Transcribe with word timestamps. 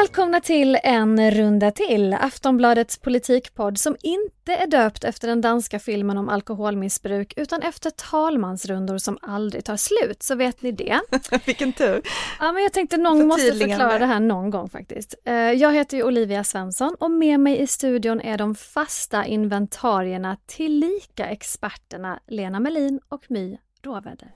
Välkomna 0.00 0.40
till 0.40 0.78
en 0.82 1.30
runda 1.30 1.70
till, 1.70 2.14
Aftonbladets 2.14 2.98
politikpodd 2.98 3.78
som 3.78 3.96
inte 4.02 4.54
är 4.54 4.66
döpt 4.66 5.04
efter 5.04 5.28
den 5.28 5.40
danska 5.40 5.78
filmen 5.78 6.18
om 6.18 6.28
alkoholmissbruk 6.28 7.34
utan 7.36 7.62
efter 7.62 7.90
talmansrundor 7.90 8.98
som 8.98 9.18
aldrig 9.22 9.64
tar 9.64 9.76
slut, 9.76 10.22
så 10.22 10.34
vet 10.34 10.62
ni 10.62 10.72
det. 10.72 11.00
Vilken 11.46 11.72
tur! 11.72 12.02
Ja, 12.40 12.52
men 12.52 12.62
jag 12.62 12.72
tänkte 12.72 12.96
någon 12.96 13.26
måste 13.26 13.52
förklara 13.52 13.98
det 13.98 14.06
här 14.06 14.20
någon 14.20 14.50
gång 14.50 14.68
faktiskt. 14.68 15.14
Eh, 15.24 15.34
jag 15.34 15.74
heter 15.74 15.96
ju 15.96 16.02
Olivia 16.02 16.44
Svensson 16.44 16.96
och 17.00 17.10
med 17.10 17.40
mig 17.40 17.60
i 17.60 17.66
studion 17.66 18.20
är 18.20 18.38
de 18.38 18.54
fasta 18.54 19.26
inventarierna 19.26 20.36
tillika 20.46 21.26
experterna 21.26 22.20
Lena 22.26 22.60
Melin 22.60 23.00
och 23.08 23.24
My 23.28 23.58
Råväder. 23.82 24.32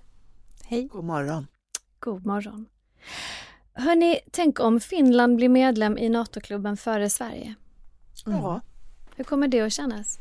Hej! 0.65 0.85
God 0.85 1.05
morgon! 1.05 1.47
God 1.99 2.27
morgon! 2.27 2.67
Hörni, 3.79 4.21
tänk 4.31 4.61
om 4.61 4.81
Finland 4.81 5.37
blir 5.37 5.49
medlem 5.49 5.99
i 5.99 6.09
NATO-klubben 6.09 6.77
före 6.77 7.11
Sverige. 7.11 7.55
Mm. 8.27 8.39
Ja. 8.39 8.61
Hur 9.17 9.25
kommer 9.25 9.49
det 9.49 9.61
att 9.61 9.73
kännas? 9.73 10.19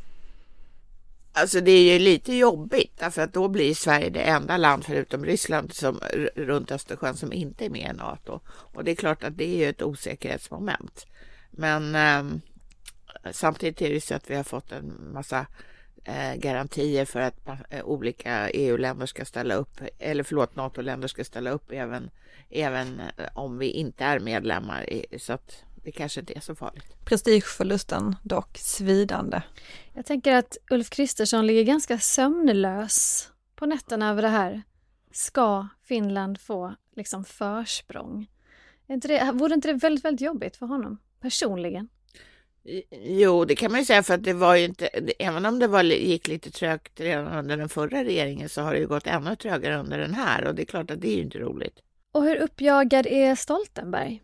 Alltså 1.33 1.61
det 1.61 1.71
är 1.71 1.93
ju 1.93 1.99
lite 1.99 2.33
jobbigt 2.33 2.93
därför 2.99 3.21
att 3.21 3.33
då 3.33 3.47
blir 3.47 3.73
Sverige 3.73 4.09
det 4.09 4.21
enda 4.21 4.57
land 4.57 4.85
förutom 4.85 5.25
Ryssland 5.25 5.73
som, 5.73 5.99
runt 6.35 6.71
Östersjön 6.71 7.15
som 7.15 7.33
inte 7.33 7.65
är 7.65 7.69
med 7.69 7.91
i 7.91 7.97
NATO. 7.97 8.39
Och 8.47 8.83
det 8.83 8.91
är 8.91 8.95
klart 8.95 9.23
att 9.23 9.37
det 9.37 9.43
är 9.43 9.57
ju 9.57 9.69
ett 9.69 9.81
osäkerhetsmoment. 9.81 11.05
Men 11.51 11.95
eh, 11.95 12.39
samtidigt 13.31 13.81
är 13.81 13.87
det 13.87 13.93
ju 13.93 13.99
så 13.99 14.15
att 14.15 14.29
vi 14.29 14.35
har 14.35 14.43
fått 14.43 14.71
en 14.71 15.11
massa 15.13 15.45
eh, 16.05 16.35
garantier 16.35 17.05
för 17.05 17.19
att 17.19 17.47
eh, 17.69 17.85
olika 17.85 18.49
EU-länder 18.49 19.05
ska 19.05 19.25
ställa 19.25 19.55
upp, 19.55 19.81
eller 19.99 20.23
förlåt, 20.23 20.55
NATO-länder 20.55 21.07
ska 21.07 21.23
ställa 21.23 21.49
upp 21.49 21.71
även, 21.71 22.09
även 22.49 22.99
eh, 22.99 23.27
om 23.33 23.57
vi 23.57 23.69
inte 23.69 24.03
är 24.03 24.19
medlemmar. 24.19 24.89
I, 24.89 25.19
så 25.19 25.33
att 25.33 25.63
det 25.75 25.91
kanske 25.91 26.19
inte 26.19 26.33
är 26.33 26.39
så 26.39 26.55
farligt. 26.55 27.05
Prestigeförlusten 27.05 28.15
dock 28.23 28.57
svidande. 28.57 29.41
Jag 29.93 30.05
tänker 30.05 30.33
att 30.35 30.57
Ulf 30.71 30.89
Kristersson 30.89 31.47
ligger 31.47 31.63
ganska 31.63 31.99
sömnlös 31.99 33.29
på 33.55 33.65
nätterna 33.65 34.09
över 34.09 34.21
det 34.21 34.29
här. 34.29 34.61
Ska 35.11 35.67
Finland 35.83 36.41
få 36.41 36.75
liksom 36.95 37.25
försprång? 37.25 38.27
Är 38.87 38.93
inte 38.93 39.07
det, 39.07 39.31
vore 39.33 39.53
inte 39.53 39.67
det 39.67 39.73
väldigt, 39.73 40.05
väldigt 40.05 40.25
jobbigt 40.25 40.55
för 40.55 40.65
honom 40.65 40.97
personligen? 41.21 41.89
Jo, 42.91 43.45
det 43.45 43.55
kan 43.55 43.71
man 43.71 43.79
ju 43.79 43.85
säga 43.85 44.03
för 44.03 44.13
att 44.13 44.23
det 44.23 44.33
var 44.33 44.55
ju 44.55 44.65
inte, 44.65 44.87
även 45.19 45.45
om 45.45 45.59
det 45.59 45.67
var, 45.67 45.83
gick 45.83 46.27
lite 46.27 46.51
trögt 46.51 46.99
redan 46.99 47.27
under 47.27 47.57
den 47.57 47.69
förra 47.69 48.03
regeringen 48.03 48.49
så 48.49 48.61
har 48.61 48.73
det 48.73 48.79
ju 48.79 48.87
gått 48.87 49.07
ännu 49.07 49.35
trögare 49.35 49.77
under 49.77 49.97
den 49.97 50.13
här 50.13 50.45
och 50.47 50.55
det 50.55 50.61
är 50.61 50.65
klart 50.65 50.91
att 50.91 51.01
det 51.01 51.07
är 51.07 51.15
ju 51.15 51.21
inte 51.21 51.39
roligt. 51.39 51.79
Och 52.11 52.23
hur 52.23 52.35
uppjagad 52.35 53.07
är 53.07 53.35
Stoltenberg? 53.35 54.21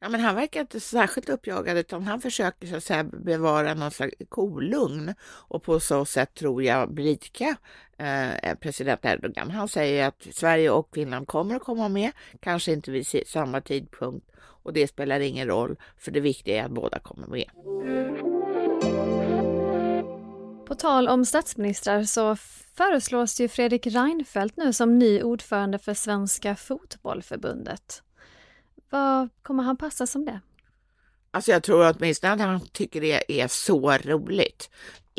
Ja, 0.00 0.08
men 0.08 0.20
han 0.20 0.34
verkar 0.34 0.60
inte 0.60 0.80
särskilt 0.80 1.28
uppjagad 1.28 1.78
utan 1.78 2.02
han 2.02 2.20
försöker 2.20 2.66
så 2.66 2.76
att 2.76 2.84
säga 2.84 3.04
bevara 3.04 3.74
någon 3.74 3.90
slags 3.90 4.14
kolugn 4.28 5.14
och 5.24 5.62
på 5.62 5.80
så 5.80 6.04
sätt 6.04 6.34
tror 6.34 6.62
jag 6.62 6.94
blidka 6.94 7.56
eh, 7.98 8.54
president 8.60 9.04
Erdogan. 9.04 9.50
Han 9.50 9.68
säger 9.68 10.08
att 10.08 10.26
Sverige 10.32 10.70
och 10.70 10.88
Finland 10.94 11.26
kommer 11.26 11.56
att 11.56 11.62
komma 11.62 11.88
med, 11.88 12.10
kanske 12.40 12.72
inte 12.72 12.90
vid 12.90 13.06
samma 13.26 13.60
tidpunkt 13.60 14.30
och 14.68 14.74
det 14.74 14.88
spelar 14.88 15.20
ingen 15.20 15.48
roll 15.48 15.76
för 15.96 16.10
det 16.10 16.20
viktiga 16.20 16.60
är 16.60 16.64
att 16.64 16.70
båda 16.70 16.98
kommer 16.98 17.26
med. 17.26 17.50
På 20.66 20.74
tal 20.74 21.08
om 21.08 21.24
statsministrar 21.24 22.04
så 22.04 22.36
föreslås 22.76 23.40
ju 23.40 23.48
Fredrik 23.48 23.86
Reinfeldt 23.86 24.56
nu 24.56 24.72
som 24.72 24.98
ny 24.98 25.22
ordförande 25.22 25.78
för 25.78 25.94
Svenska 25.94 26.56
Fotbollförbundet. 26.56 28.02
Vad 28.90 29.28
kommer 29.42 29.62
han 29.62 29.76
passa 29.76 30.06
som 30.06 30.24
det? 30.24 30.40
Alltså 31.30 31.50
jag 31.50 31.62
tror 31.62 31.94
åtminstone 31.96 32.32
att 32.32 32.40
han 32.40 32.60
tycker 32.72 33.00
det 33.00 33.40
är 33.40 33.48
så 33.48 33.92
roligt. 33.92 34.70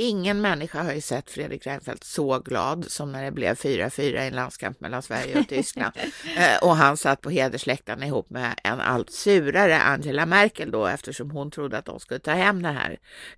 Ingen 0.02 0.42
människa 0.42 0.84
har 0.84 0.94
ju 0.94 1.02
sett 1.02 1.30
Fredrik 1.30 1.68
Reinfeldt 1.68 2.04
så 2.04 2.40
glad 2.40 2.86
som 2.92 3.12
när 3.12 3.24
det 3.24 3.32
blev 3.32 3.56
4-4 3.56 4.02
i 4.02 4.28
en 4.28 4.36
landskamp 4.36 4.80
mellan 4.82 5.02
Sverige 5.02 5.40
och 5.40 5.48
Tyskland. 5.48 5.94
eh, 6.38 6.64
och 6.64 6.76
han 6.76 6.98
satt 6.98 7.22
på 7.22 7.30
hedersläktaren 7.30 8.04
ihop 8.04 8.30
med 8.30 8.60
en 8.64 8.80
allt 8.80 9.12
surare 9.12 9.80
Angela 9.80 10.26
Merkel 10.26 10.72
då 10.72 10.88
eftersom 10.88 11.32
hon 11.32 11.52
trodde 11.52 11.78
att 11.78 11.86
de 11.86 12.00
skulle 12.00 12.20
ta 12.20 12.32
hem 12.32 12.62
den 12.62 12.76
här, 12.76 12.98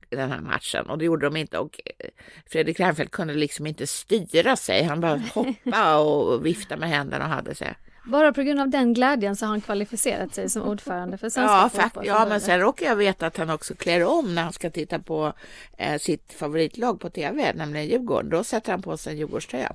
den 0.10 0.32
här 0.32 0.42
matchen 0.42 0.90
och 0.90 0.98
det 0.98 1.06
gjorde 1.06 1.26
de 1.26 1.38
inte. 1.38 1.58
Och 1.58 1.80
eh, 1.86 2.10
Fredrik 2.46 2.80
Reinfeldt 2.80 3.12
kunde 3.12 3.34
liksom 3.34 3.68
inte 3.68 3.88
styra 3.88 4.56
sig. 4.56 4.84
Han 4.84 5.02
bara 5.02 5.18
hoppade 5.34 5.96
och 5.96 6.46
viftade 6.46 6.80
med 6.80 6.90
händerna 6.90 7.26
och 7.26 7.32
hade 7.32 7.56
sig. 7.56 7.76
Bara 8.04 8.34
på 8.34 8.42
grund 8.42 8.60
av 8.60 8.70
den 8.70 8.94
glädjen 8.94 9.36
så 9.36 9.46
har 9.46 9.50
han 9.52 9.62
kvalificerat 9.62 10.36
sig 10.36 10.50
som 10.50 10.62
ordförande 10.62 11.18
för 11.18 11.30
Svenska 11.30 11.92
ja, 11.96 12.04
ja, 12.04 12.26
men 12.30 12.42
sen 12.42 12.60
råkar 12.60 12.86
jag 12.86 12.96
veta 12.96 13.28
att 13.28 13.38
han 13.38 13.50
också 13.50 13.76
klär 13.76 14.06
om 14.06 14.36
när 14.36 14.44
han 14.44 14.54
ska 14.54 14.70
titta 14.70 15.00
på 15.00 15.34
eh, 15.78 16.00
sitt 16.00 16.34
favoritlag 16.34 17.00
på 17.00 17.10
tv, 17.10 17.54
nämligen 17.54 17.88
Djurgården. 17.88 18.30
Då 18.30 18.44
sätter 18.44 18.72
han 18.72 18.82
på 18.82 18.98
sig 18.98 19.14
en 19.14 19.20
Djurgårdströja 19.20 19.74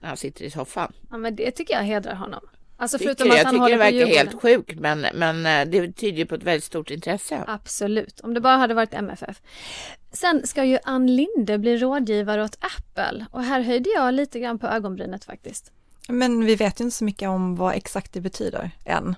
när 0.00 0.08
han 0.08 0.16
sitter 0.16 0.44
i 0.44 0.50
soffan. 0.50 0.92
Ja, 1.10 1.16
men 1.16 1.36
det 1.36 1.50
tycker 1.50 1.74
jag 1.74 1.82
hedrar 1.82 2.14
honom. 2.14 2.40
Alltså 2.76 2.98
förutom 2.98 3.24
tycker, 3.24 3.40
att 3.40 3.46
han 3.46 3.54
jag 3.56 3.66
tycker 3.66 3.78
det 3.78 3.84
verkar 3.84 4.06
helt 4.06 4.42
sjukt, 4.42 4.80
men, 4.80 5.06
men 5.14 5.46
eh, 5.46 5.68
det 5.70 5.92
tyder 5.92 6.24
på 6.24 6.34
ett 6.34 6.42
väldigt 6.42 6.64
stort 6.64 6.90
intresse. 6.90 7.44
Absolut, 7.46 8.20
om 8.20 8.34
det 8.34 8.40
bara 8.40 8.56
hade 8.56 8.74
varit 8.74 8.94
MFF. 8.94 9.42
Sen 10.12 10.46
ska 10.46 10.64
ju 10.64 10.78
Ann 10.84 11.16
Linde 11.16 11.58
bli 11.58 11.76
rådgivare 11.76 12.44
åt 12.44 12.58
Apple 12.60 13.26
och 13.30 13.42
här 13.42 13.60
höjde 13.60 13.90
jag 13.90 14.14
lite 14.14 14.40
grann 14.40 14.58
på 14.58 14.66
ögonbrynet 14.66 15.24
faktiskt. 15.24 15.72
Men 16.08 16.44
vi 16.44 16.56
vet 16.56 16.80
ju 16.80 16.84
inte 16.84 16.96
så 16.96 17.04
mycket 17.04 17.28
om 17.28 17.56
vad 17.56 17.74
exakt 17.74 18.12
det 18.12 18.20
betyder 18.20 18.70
än. 18.84 19.14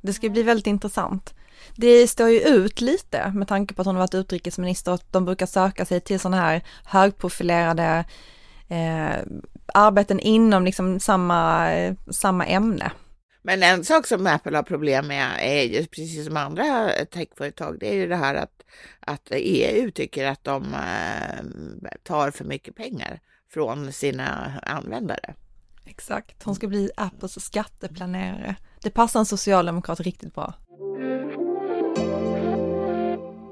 Det 0.00 0.12
ska 0.12 0.28
bli 0.28 0.42
väldigt 0.42 0.66
intressant. 0.66 1.34
Det 1.76 2.08
står 2.08 2.28
ju 2.28 2.40
ut 2.40 2.80
lite 2.80 3.32
med 3.34 3.48
tanke 3.48 3.74
på 3.74 3.82
att 3.82 3.86
hon 3.86 3.94
har 3.94 4.02
varit 4.02 4.14
utrikesminister 4.14 4.90
och 4.90 4.94
att 4.94 5.12
de 5.12 5.24
brukar 5.24 5.46
söka 5.46 5.84
sig 5.84 6.00
till 6.00 6.20
sådana 6.20 6.36
här 6.36 6.62
högprofilerade 6.84 8.04
eh, 8.68 9.16
arbeten 9.74 10.20
inom 10.20 10.64
liksom 10.64 11.00
samma, 11.00 11.68
samma 12.10 12.46
ämne. 12.46 12.92
Men 13.42 13.62
en 13.62 13.84
sak 13.84 14.06
som 14.06 14.26
Apple 14.26 14.56
har 14.56 14.62
problem 14.62 15.06
med 15.06 15.30
är 15.40 15.62
ju 15.62 15.86
precis 15.86 16.26
som 16.26 16.36
andra 16.36 16.88
techföretag, 17.12 17.76
det 17.80 17.88
är 17.88 17.94
ju 17.94 18.06
det 18.06 18.16
här 18.16 18.34
att, 18.34 18.62
att 19.00 19.28
EU 19.30 19.90
tycker 19.90 20.26
att 20.26 20.44
de 20.44 20.74
eh, 20.74 21.44
tar 22.02 22.30
för 22.30 22.44
mycket 22.44 22.76
pengar 22.76 23.20
från 23.52 23.92
sina 23.92 24.52
användare. 24.62 25.34
Exakt, 25.84 26.42
hon 26.42 26.54
ska 26.54 26.68
bli 26.68 26.90
Apples 26.96 27.44
skatteplanerare. 27.44 28.56
Det 28.82 28.90
passar 28.90 29.20
en 29.20 29.26
socialdemokrat 29.26 30.00
riktigt 30.00 30.34
bra. 30.34 30.54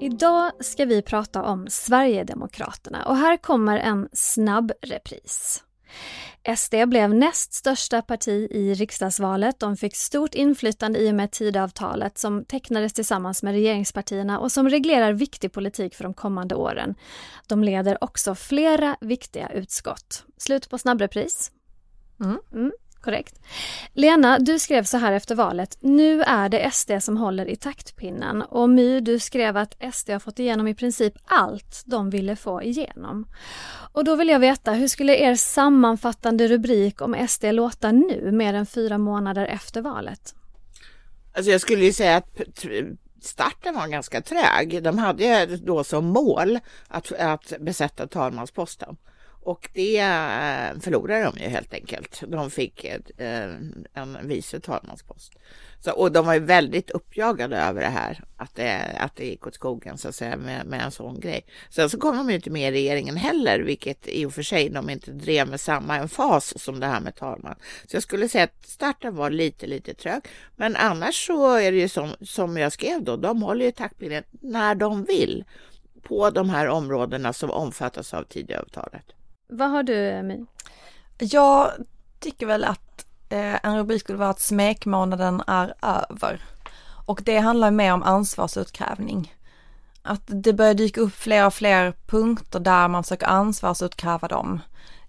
Idag 0.00 0.53
ska 0.60 0.84
vi 0.84 1.03
prata 1.03 1.42
om 1.42 1.66
Sverigedemokraterna 1.71 3.06
och 3.06 3.16
här 3.16 3.37
kommer 3.37 3.78
en 3.78 4.09
snabb 4.12 4.72
repris. 4.82 5.65
SD 6.56 6.75
blev 6.87 7.15
näst 7.15 7.53
största 7.53 8.03
parti 8.03 8.48
i 8.50 8.75
riksdagsvalet. 8.75 9.60
De 9.60 9.76
fick 9.76 9.97
stort 9.97 10.34
inflytande 10.34 10.98
i 10.98 11.10
och 11.10 11.15
med 11.15 11.31
Tidöavtalet 11.31 12.19
som 12.19 12.44
tecknades 12.44 12.92
tillsammans 12.92 13.42
med 13.42 13.53
regeringspartierna 13.53 14.39
och 14.39 14.53
som 14.53 14.68
reglerar 14.68 15.12
viktig 15.12 15.53
politik 15.53 15.95
för 15.95 16.04
de 16.04 16.15
kommande 16.15 16.54
åren. 16.54 16.95
De 17.47 17.65
leder 17.65 18.04
också 18.04 18.34
flera 18.34 18.97
viktiga 19.01 19.48
utskott. 19.48 20.24
Slut 20.36 20.71
på 20.71 20.78
snabbrepris. 20.78 21.51
Mm. 22.22 22.39
Mm, 22.53 22.72
korrekt. 23.01 23.41
Lena, 23.92 24.39
du 24.39 24.59
skrev 24.59 24.84
så 24.84 24.97
här 24.97 25.13
efter 25.13 25.34
valet. 25.34 25.78
Nu 25.80 26.22
är 26.22 26.48
det 26.48 26.71
SD 26.72 26.91
som 27.01 27.16
håller 27.16 27.47
i 27.47 27.57
taktpinnen. 27.57 28.42
Och 28.42 28.71
My, 28.71 29.01
du 29.01 29.19
skrev 29.19 29.57
att 29.57 29.95
SD 29.95 30.10
har 30.10 30.19
fått 30.19 30.39
igenom 30.39 30.69
i 30.69 30.74
princip 30.74 31.15
allt 31.24 31.83
de 31.84 32.10
ville 32.10 32.36
få 32.36 32.63
igenom. 32.63 33.27
Och 33.92 34.04
då 34.04 34.16
vill 34.16 34.28
jag 34.28 34.39
veta, 34.39 34.72
hur 34.72 34.89
skulle 34.89 35.16
er 35.16 35.34
sammanfattande 35.34 36.48
rubrik 36.48 37.01
om 37.01 37.27
SD 37.28 37.45
låta 37.45 37.92
nu, 37.92 38.33
mer 38.33 38.54
än 38.54 38.66
fyra 38.66 38.98
månader 38.98 39.47
efter 39.47 39.83
valet? 39.83 40.34
Alltså 41.34 41.51
jag 41.51 41.60
skulle 41.60 41.84
ju 41.84 41.92
säga 41.92 42.16
att 42.16 42.65
starten 43.22 43.75
var 43.75 43.89
ganska 43.89 44.21
träg. 44.21 44.83
De 44.83 44.98
hade 44.98 45.25
ju 45.25 45.57
då 45.57 45.84
som 45.84 46.04
mål 46.04 46.59
att, 46.89 47.13
att 47.13 47.53
besätta 47.60 48.07
talmansposten. 48.07 48.97
Och 49.44 49.68
det 49.72 49.98
eh, 49.98 50.80
förlorade 50.80 51.24
de 51.24 51.42
ju 51.42 51.48
helt 51.48 51.74
enkelt. 51.74 52.22
De 52.27 52.50
fick 52.50 52.84
ett, 52.84 53.10
eh, 53.16 53.50
en 53.94 54.18
vice 54.22 54.60
talmanspost. 54.60 55.33
Så, 55.80 55.92
och 55.92 56.12
de 56.12 56.27
var 56.27 56.34
ju 56.34 56.41
väldigt 56.41 56.91
uppjagade 56.91 57.56
över 57.56 57.80
det 57.80 57.89
här, 57.89 58.24
att 58.36 58.54
det, 58.54 58.97
att 58.98 59.16
det 59.16 59.27
gick 59.27 59.47
åt 59.47 59.54
skogen 59.54 59.98
så 59.98 60.09
att 60.09 60.15
säga 60.15 60.36
med, 60.36 60.66
med 60.66 60.83
en 60.83 60.91
sån 60.91 61.21
grej. 61.21 61.47
Sen 61.71 61.91
så 61.91 61.98
kom 61.98 62.16
de 62.16 62.28
ju 62.30 62.36
inte 62.36 62.50
med 62.50 62.68
i 62.68 62.77
regeringen 62.77 63.16
heller, 63.16 63.60
vilket 63.60 64.09
i 64.09 64.27
och 64.27 64.34
för 64.34 64.42
sig 64.42 64.68
de 64.68 64.91
inte 64.91 65.12
drev 65.12 65.48
med 65.48 65.60
samma 65.60 65.97
emfas 65.97 66.62
som 66.62 66.80
det 66.80 66.86
här 66.86 67.00
med 67.00 67.15
talman. 67.16 67.54
Så 67.86 67.97
jag 67.97 68.03
skulle 68.03 68.28
säga 68.28 68.44
att 68.44 68.66
starten 68.66 69.16
var 69.16 69.30
lite, 69.30 69.66
lite 69.66 69.94
trög. 69.94 70.22
Men 70.56 70.77
annars 70.77 71.27
så 71.27 71.54
är 71.54 71.72
det 71.72 71.78
ju 71.78 71.89
som, 71.89 72.10
som 72.21 72.56
jag 72.56 72.72
skrev 72.72 73.04
då, 73.04 73.16
de 73.16 73.42
håller 73.42 73.65
ju 73.65 73.72
taktpinnen 73.72 74.24
när 74.41 74.74
de 74.74 75.04
vill 75.04 75.44
på 76.03 76.30
de 76.30 76.50
här 76.50 76.68
områdena 76.68 77.33
som 77.33 77.50
omfattas 77.50 78.15
av 78.15 78.22
Tidöavtalet. 78.22 79.04
Vad 79.54 79.71
har 79.71 79.83
du, 79.83 80.22
My? 80.22 80.45
Jag 81.19 81.72
tycker 82.21 82.47
väl 82.47 82.65
att 82.65 83.07
eh, 83.28 83.66
en 83.66 83.77
rubrik 83.77 84.01
skulle 84.01 84.19
vara 84.19 84.31
att 84.31 84.41
smekmånaden 84.41 85.43
är 85.47 85.75
över. 85.83 86.45
Och 87.07 87.21
det 87.25 87.39
handlar 87.39 87.71
mer 87.71 87.93
om 87.93 88.03
ansvarsutkrävning. 88.03 89.34
Att 90.03 90.22
det 90.25 90.53
börjar 90.53 90.75
dyka 90.75 91.01
upp 91.01 91.15
fler 91.15 91.47
och 91.47 91.54
fler 91.54 91.93
punkter 92.07 92.60
där 92.60 92.89
man 92.89 93.03
försöker 93.03 93.27
ansvarsutkräva 93.27 94.28
dem 94.28 94.60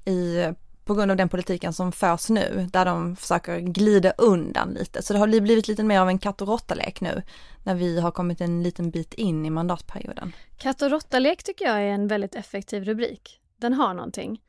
i, 0.05 0.47
på 0.85 0.93
grund 0.93 1.11
av 1.11 1.17
den 1.17 1.29
politiken 1.29 1.73
som 1.73 1.91
förs 1.91 2.29
nu, 2.29 2.67
där 2.71 2.85
de 2.85 3.15
försöker 3.15 3.59
glida 3.59 4.11
undan 4.11 4.69
lite. 4.69 5.03
Så 5.03 5.13
det 5.13 5.19
har 5.19 5.27
blivit 5.27 5.67
lite 5.67 5.83
mer 5.83 5.99
av 5.99 6.09
en 6.09 6.19
katt 6.19 6.41
och 6.41 6.47
råttalek 6.47 7.01
nu, 7.01 7.21
när 7.63 7.75
vi 7.75 7.99
har 7.99 8.11
kommit 8.11 8.41
en 8.41 8.63
liten 8.63 8.89
bit 8.89 9.13
in 9.13 9.45
i 9.45 9.49
mandatperioden. 9.49 10.33
Katt 10.57 10.81
och 10.81 10.91
råttalek 10.91 11.43
tycker 11.43 11.65
jag 11.65 11.75
är 11.75 11.87
en 11.87 12.07
väldigt 12.07 12.35
effektiv 12.35 12.83
rubrik. 12.83 13.39
Den 13.63 13.73
har 13.73 13.93
någonting. 13.93 14.41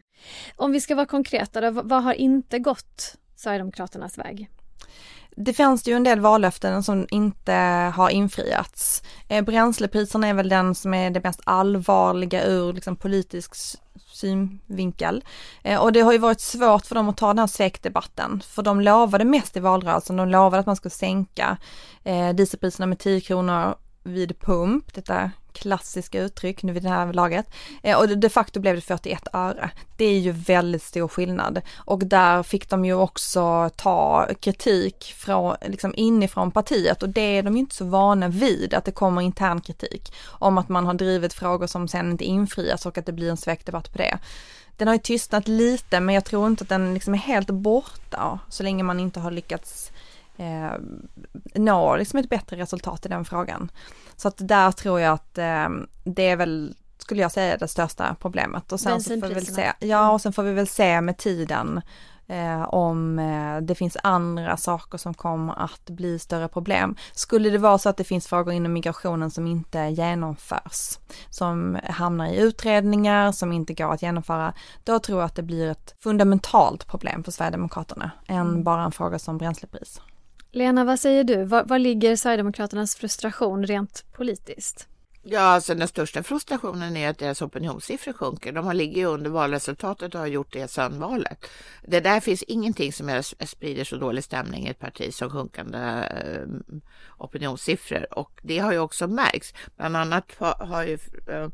Om 0.57 0.73
vi 0.73 0.81
ska 0.81 0.95
vara 0.95 1.07
konkreta 1.07 1.61
då, 1.61 1.71
vad 1.71 2.03
har 2.03 2.13
inte 2.13 2.59
gått 2.59 3.17
Sverigedemokraternas 3.37 4.19
väg? 4.19 4.51
Det 5.37 5.53
finns 5.53 5.89
ju 5.89 5.95
en 5.95 6.05
del 6.05 6.21
vallöften 6.21 6.83
som 6.83 7.07
inte 7.11 7.53
har 7.95 8.11
infriats. 8.11 9.03
Eh, 9.29 9.45
bränslepriserna 9.45 10.27
är 10.29 10.35
väl 10.35 10.49
den 10.49 10.75
som 10.75 10.95
är 10.95 11.11
det 11.11 11.25
mest 11.25 11.41
allvarliga 11.45 12.45
ur 12.45 12.73
liksom, 12.73 12.97
politisk 12.97 13.55
synvinkel. 14.13 15.25
Eh, 15.63 15.81
och 15.81 15.93
det 15.93 16.01
har 16.01 16.13
ju 16.13 16.19
varit 16.19 16.41
svårt 16.41 16.87
för 16.87 16.95
dem 16.95 17.09
att 17.09 17.17
ta 17.17 17.27
den 17.27 17.39
här 17.39 17.47
svekdebatten, 17.47 18.43
för 18.47 18.63
de 18.63 18.81
lovade 18.81 19.25
mest 19.25 19.57
i 19.57 19.61
valrörelsen, 19.61 20.17
de 20.17 20.29
lovade 20.29 20.61
att 20.61 20.67
man 20.67 20.77
skulle 20.77 20.91
sänka 20.91 21.57
eh, 22.05 22.31
dieselpriserna 22.31 22.87
med 22.87 22.99
10 22.99 23.21
kronor 23.21 23.75
vid 24.03 24.41
pump, 24.41 24.95
detta 24.95 25.31
klassiska 25.55 26.21
uttryck 26.21 26.63
nu 26.63 26.73
vid 26.73 26.83
det 26.83 26.89
här 26.89 27.13
laget. 27.13 27.47
Eh, 27.83 27.99
och 27.99 28.19
de 28.19 28.29
facto 28.29 28.61
blev 28.61 28.75
det 28.75 28.81
41 28.81 29.29
öre. 29.33 29.71
Det 29.97 30.05
är 30.05 30.19
ju 30.19 30.31
väldigt 30.33 30.83
stor 30.83 31.09
skillnad. 31.09 31.61
Och 31.77 32.07
där 32.07 32.43
fick 32.43 32.71
de 32.71 32.85
ju 32.85 32.95
också 32.95 33.71
ta 33.77 34.29
kritik 34.41 35.15
från, 35.17 35.57
liksom 35.67 35.95
inifrån 35.97 36.51
partiet 36.51 37.03
och 37.03 37.09
det 37.09 37.39
är 37.39 37.43
de 37.43 37.55
ju 37.55 37.61
inte 37.61 37.75
så 37.75 37.85
vana 37.85 38.29
vid, 38.29 38.75
att 38.75 38.85
det 38.85 38.93
kommer 38.93 39.23
intern 39.23 39.61
kritik 39.61 40.13
om 40.27 40.59
att 40.59 40.69
man 40.69 40.87
har 40.87 40.95
drivit 40.95 41.35
frågor 41.35 41.67
som 41.67 41.89
sen 41.89 42.11
inte 42.11 42.25
infrias 42.25 42.87
och 42.87 42.99
att 42.99 43.07
det 43.07 43.13
blir 43.13 43.31
en 43.31 43.37
svekdebatt 43.37 43.93
på 43.93 43.99
det. 43.99 44.19
Den 44.77 44.89
har 44.89 44.95
ju 44.95 45.01
tystnat 45.01 45.49
lite 45.49 46.01
men 46.01 46.15
jag 46.15 46.25
tror 46.25 46.47
inte 46.47 46.63
att 46.63 46.69
den 46.69 46.95
liksom 46.95 47.15
är 47.15 47.19
helt 47.19 47.51
borta 47.51 48.39
så 48.49 48.63
länge 48.63 48.83
man 48.83 49.01
inte 49.01 49.21
har 49.21 49.31
lyckats 49.31 49.91
eh, 50.37 50.73
nå 51.55 51.97
liksom 51.97 52.19
ett 52.19 52.29
bättre 52.29 52.57
resultat 52.57 53.07
i 53.07 53.09
den 53.09 53.25
frågan. 53.25 53.71
Så 54.17 54.29
att 54.29 54.49
där 54.49 54.73
tror 54.73 55.01
jag 55.01 55.13
att 55.13 55.39
eh, 55.39 55.69
det 56.05 56.29
är 56.29 56.37
väl, 56.37 56.77
skulle 56.99 57.23
jag 57.23 57.33
säga, 57.33 57.57
det 57.57 57.69
största 57.69 58.17
problemet. 58.21 58.73
Och 58.73 58.81
sen 58.81 59.01
så 59.01 59.21
får 59.21 59.29
vi 59.29 59.35
väl 59.35 59.47
se, 59.47 59.73
ja 59.79 60.11
och 60.13 60.21
sen 60.21 60.33
får 60.33 60.43
vi 60.43 60.53
väl 60.53 60.69
se 60.69 61.01
med 61.01 61.19
tiden 61.19 61.81
eh, 62.27 62.63
om 62.63 63.19
eh, 63.19 63.61
det 63.61 63.75
finns 63.75 63.97
andra 64.03 64.57
saker 64.57 64.99
som 64.99 65.15
kommer 65.15 65.65
att 65.65 65.91
bli 65.91 66.19
större 66.19 66.49
problem. 66.49 66.97
Skulle 67.13 67.51
det 67.51 67.59
vara 67.59 67.79
så 67.79 67.89
att 67.89 67.97
det 67.97 68.05
finns 68.05 68.27
frågor 68.27 68.55
inom 68.55 68.73
migrationen 68.73 69.31
som 69.31 69.47
inte 69.47 69.79
genomförs, 69.79 70.99
som 71.31 71.79
hamnar 71.85 72.27
i 72.27 72.37
utredningar, 72.37 73.33
som 73.33 73.53
inte 73.53 73.75
går 73.75 73.93
att 73.93 74.03
genomföra, 74.03 74.53
då 74.85 74.99
tror 74.99 75.19
jag 75.19 75.27
att 75.27 75.37
det 75.37 75.43
blir 75.43 75.71
ett 75.71 75.95
fundamentalt 76.01 76.87
problem 76.87 77.25
för 77.25 77.33
Sverigedemokraterna, 77.33 78.11
än 78.27 78.37
mm. 78.37 78.65
bara 78.65 78.85
en 78.85 78.93
fråga 78.93 79.19
som 79.19 79.39
bränslepris. 79.39 80.01
Lena, 80.55 80.85
vad 80.85 81.01
säger 81.01 81.25
du? 81.25 81.45
Var, 81.45 81.65
var 81.65 81.79
ligger 81.79 82.17
Sverigedemokraternas 82.17 82.97
frustration 82.97 83.67
rent 83.67 84.05
politiskt? 84.13 84.89
Ja, 85.23 85.41
alltså 85.41 85.75
den 85.75 85.89
största 85.89 86.23
frustrationen 86.23 86.97
är 86.97 87.11
att 87.11 87.19
deras 87.19 87.43
opinionssiffror 87.43 88.13
sjunker. 88.13 88.53
De 88.53 88.77
ligger 88.77 88.97
ju 88.97 89.07
under 89.07 89.31
valresultatet 89.31 90.15
och 90.15 90.21
har 90.21 90.27
gjort 90.27 90.53
det 90.53 90.71
sedan 90.71 90.99
valet. 90.99 91.47
Det 91.83 92.01
där 92.01 92.21
finns 92.21 92.43
ingenting 92.43 92.93
som 92.93 93.23
sprider 93.47 93.85
så 93.85 93.97
dålig 93.97 94.25
stämning 94.25 94.67
i 94.67 94.71
ett 94.71 94.79
parti 94.79 95.15
som 95.15 95.31
sjunkande 95.31 95.79
eh, 95.79 96.47
opinionssiffror 97.19 98.19
och 98.19 98.41
det 98.43 98.59
har 98.59 98.73
ju 98.73 98.79
också 98.79 99.07
märkts. 99.07 99.55
Bland 99.77 99.97
annat 99.97 100.33
har 100.39 100.85
ju 100.85 100.99
eh, 101.29 101.49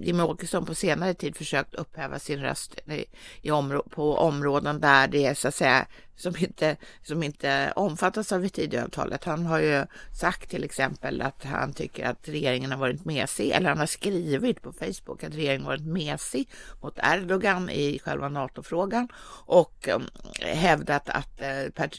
Jimmie 0.00 0.24
Åkesson 0.24 0.66
på 0.66 0.74
senare 0.74 1.14
tid 1.14 1.36
försökt 1.36 1.74
upphäva 1.74 2.18
sin 2.18 2.40
röst 2.40 2.78
i, 2.88 3.04
i 3.42 3.50
områ 3.50 3.82
på 3.82 4.16
områden 4.16 4.80
där 4.80 5.08
det 5.08 5.26
är 5.26 5.34
så 5.34 5.48
att 5.48 5.54
säga 5.54 5.86
som 6.16 6.36
inte, 6.38 6.76
som 7.02 7.22
inte 7.22 7.72
omfattas 7.76 8.32
av 8.32 8.48
Tidöavtalet. 8.48 9.24
Han 9.24 9.46
har 9.46 9.58
ju 9.58 9.86
sagt 10.12 10.50
till 10.50 10.64
exempel 10.64 11.22
att 11.22 11.44
han 11.44 11.72
tycker 11.72 12.06
att 12.06 12.28
regeringen 12.28 12.70
har 12.70 12.78
varit 12.78 13.04
mesig, 13.04 13.50
eller 13.50 13.68
han 13.68 13.78
har 13.78 13.86
skrivit 13.86 14.62
på 14.62 14.72
Facebook 14.72 15.24
att 15.24 15.34
regeringen 15.34 15.66
varit 15.66 15.86
mesig 15.86 16.48
mot 16.82 16.98
Erdogan 16.98 17.70
i 17.70 17.98
själva 18.04 18.28
NATO-frågan 18.28 19.08
och 19.46 19.88
um, 19.94 20.06
hävdat 20.40 21.08
att 21.08 21.42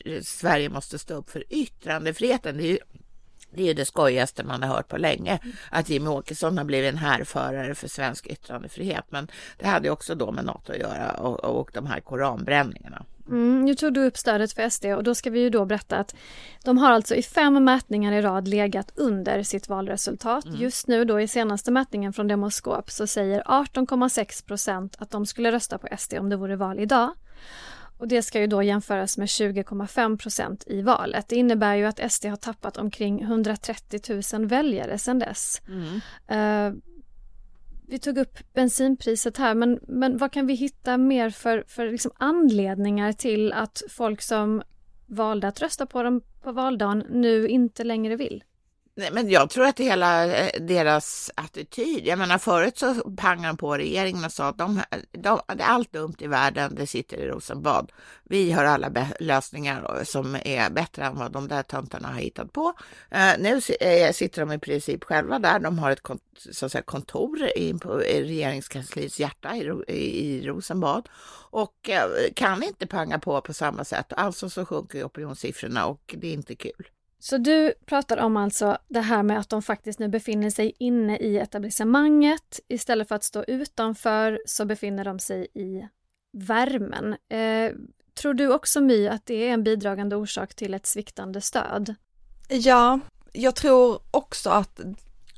uh, 0.06 0.21
Sverige 0.21 0.69
måste 0.69 1.00
stå 1.00 1.13
upp 1.13 1.30
för 1.30 1.44
yttrandefriheten. 1.50 2.57
Det 2.57 2.63
är 2.63 2.71
ju 2.71 2.80
det 3.56 3.69
är 3.69 3.74
det 3.74 3.86
skojigaste 3.86 4.44
man 4.44 4.63
har 4.63 4.75
hört 4.75 4.88
på 4.88 4.98
länge, 4.98 5.40
att 5.69 5.90
Jimmie 5.90 6.10
Åkesson 6.10 6.57
har 6.57 6.66
blivit 6.66 6.94
en 6.94 6.98
härförare 6.98 7.75
för 7.75 7.88
svensk 7.88 8.28
yttrandefrihet. 8.28 9.06
Men 9.10 9.28
det 9.57 9.68
hade 9.68 9.90
också 9.90 10.16
då 10.16 10.31
med 10.31 10.46
NATO 10.46 10.72
att 10.72 10.80
göra 10.80 11.12
och, 11.12 11.60
och 11.60 11.72
de 11.74 11.86
här 11.86 12.00
koranbränningarna. 12.00 13.06
Mm, 13.28 13.66
nu 13.66 13.75
tog 13.75 13.94
du 13.94 14.06
upp 14.06 14.18
stödet 14.18 14.54
för 14.54 14.69
SD 14.69 14.86
och 14.86 15.04
då 15.04 15.16
ska 15.16 15.30
vi 15.30 15.40
ju 15.40 15.50
då 15.50 15.66
berätta 15.66 15.98
att 15.98 16.16
de 16.63 16.78
har 16.78 16.92
alltså 16.92 17.16
i 17.16 17.24
fem 17.24 17.63
mätningar 17.63 18.13
i 18.13 18.22
rad 18.22 18.48
legat 18.48 18.92
under 18.96 19.44
sitt 19.44 19.69
valresultat. 19.69 20.46
Mm. 20.46 20.62
Just 20.62 20.88
nu 20.88 21.06
då 21.06 21.22
i 21.22 21.28
senaste 21.28 21.72
mätningen 21.72 22.13
från 22.13 22.28
Demoskop 22.28 22.92
så 22.92 23.07
säger 23.07 23.42
18,6 23.42 24.46
procent 24.46 24.96
att 25.00 25.12
de 25.12 25.25
skulle 25.25 25.52
rösta 25.52 25.78
på 25.78 25.88
SD 25.98 26.13
om 26.13 26.30
det 26.30 26.36
vore 26.36 26.56
val 26.56 26.80
idag. 26.80 27.13
Och 27.97 28.07
det 28.07 28.21
ska 28.21 28.39
ju 28.39 28.47
då 28.47 28.63
jämföras 28.63 29.18
med 29.18 29.25
20,5 29.25 30.18
procent 30.18 30.63
i 30.68 30.81
valet. 30.81 31.27
Det 31.27 31.36
innebär 31.36 31.75
ju 31.75 31.86
att 31.86 32.12
SD 32.12 32.25
har 32.25 32.36
tappat 32.36 32.77
omkring 32.77 33.21
130 33.21 34.21
000 34.33 34.45
väljare 34.45 34.97
sedan 34.97 35.19
dess. 35.19 35.62
Mm. 35.68 36.01
Uh, 36.31 36.81
vi 37.87 37.99
tog 37.99 38.18
upp 38.18 38.54
bensinpriset 38.54 39.37
här, 39.37 39.56
men, 39.56 39.80
men 39.87 40.18
vad 40.18 40.31
kan 40.31 40.47
vi 40.47 40.54
hitta 40.54 40.97
mer 40.97 41.30
för, 41.30 41.64
för 41.68 41.92
liksom 41.92 42.11
anledningar 42.18 43.14
till 43.14 43.54
att 43.54 43.83
folk 43.90 44.21
som 44.21 44.64
valde 45.06 45.47
att 45.47 45.61
rösta 45.61 45.85
på 45.85 46.04
dem 46.04 46.21
på 46.44 46.52
valdagen 46.52 47.04
nu 47.09 47.47
inte 47.47 47.83
längre 47.83 48.16
vill? 48.16 48.44
Nej, 48.97 49.11
men 49.11 49.30
jag 49.30 49.49
tror 49.49 49.66
att 49.66 49.75
det 49.75 49.83
hela 49.83 50.37
eh, 50.37 50.61
deras 50.61 51.31
attityd, 51.35 52.07
jag 52.07 52.19
menar 52.19 52.37
förut 52.37 52.78
så 52.78 52.94
pangade 53.18 53.47
de 53.47 53.57
på 53.57 53.78
regeringen 53.78 54.25
och 54.25 54.31
sa 54.31 54.47
att 54.47 54.57
de, 54.57 54.78
eh, 54.78 54.99
de, 55.11 55.42
allt 55.59 55.94
dumt 55.94 56.16
i 56.19 56.28
världen, 56.28 56.75
det 56.75 56.87
sitter 56.87 57.18
i 57.18 57.28
Rosenbad. 57.28 57.92
Vi 58.23 58.52
har 58.52 58.64
alla 58.64 59.07
lösningar 59.19 59.97
eh, 59.97 60.04
som 60.04 60.35
är 60.35 60.69
bättre 60.69 61.04
än 61.04 61.16
vad 61.16 61.31
de 61.31 61.47
där 61.47 61.64
töntarna 61.64 62.07
har 62.07 62.19
hittat 62.19 62.54
på. 62.54 62.73
Eh, 63.09 63.33
nu 63.40 63.61
eh, 63.80 64.11
sitter 64.11 64.42
de 64.42 64.52
i 64.52 64.59
princip 64.59 65.04
själva 65.04 65.40
där. 65.40 65.59
De 65.59 65.80
har 65.80 65.92
ett 65.92 66.02
så 66.52 66.66
att 66.66 66.71
säga, 66.71 66.81
kontor 66.81 67.49
i, 67.57 67.73
på, 67.73 68.04
i 68.04 68.23
regeringskansliets 68.23 69.19
hjärta 69.19 69.56
i, 69.56 69.61
i, 69.87 70.47
Rosenbad 70.47 71.09
och 71.49 71.90
eh, 71.90 72.33
kan 72.35 72.64
inte 72.64 72.87
panga 72.87 73.19
på 73.19 73.42
på 73.42 73.54
samma 73.54 73.83
sätt. 73.83 74.14
Alltså 74.14 74.49
så 74.49 74.66
sjunker 74.66 75.04
opinionssiffrorna 75.04 75.85
och 75.85 76.16
det 76.18 76.28
är 76.28 76.33
inte 76.33 76.56
kul. 76.56 76.87
Så 77.26 77.38
du 77.38 77.74
pratar 77.86 78.18
om 78.18 78.38
alltså 78.38 78.78
det 78.88 79.00
här 79.00 79.24
med 79.24 79.40
att 79.40 79.50
de 79.50 79.62
faktiskt 79.62 80.00
nu 80.00 80.08
befinner 80.08 80.50
sig 80.50 80.74
inne 80.80 81.18
i 81.18 81.38
etablissemanget. 81.38 82.60
Istället 82.68 83.08
för 83.08 83.16
att 83.16 83.24
stå 83.24 83.44
utanför 83.48 84.42
så 84.46 84.66
befinner 84.66 85.06
de 85.06 85.20
sig 85.20 85.48
i 85.54 85.88
värmen. 86.34 87.16
Eh, 87.30 87.72
tror 88.14 88.34
du 88.34 88.54
också 88.54 88.82
My 88.82 89.08
att 89.08 89.26
det 89.26 89.34
är 89.34 89.54
en 89.54 89.64
bidragande 89.64 90.16
orsak 90.16 90.56
till 90.56 90.74
ett 90.74 90.86
sviktande 90.86 91.42
stöd? 91.42 91.96
Ja, 92.50 93.00
jag 93.34 93.56
tror 93.56 94.00
också 94.12 94.50
att 94.50 94.80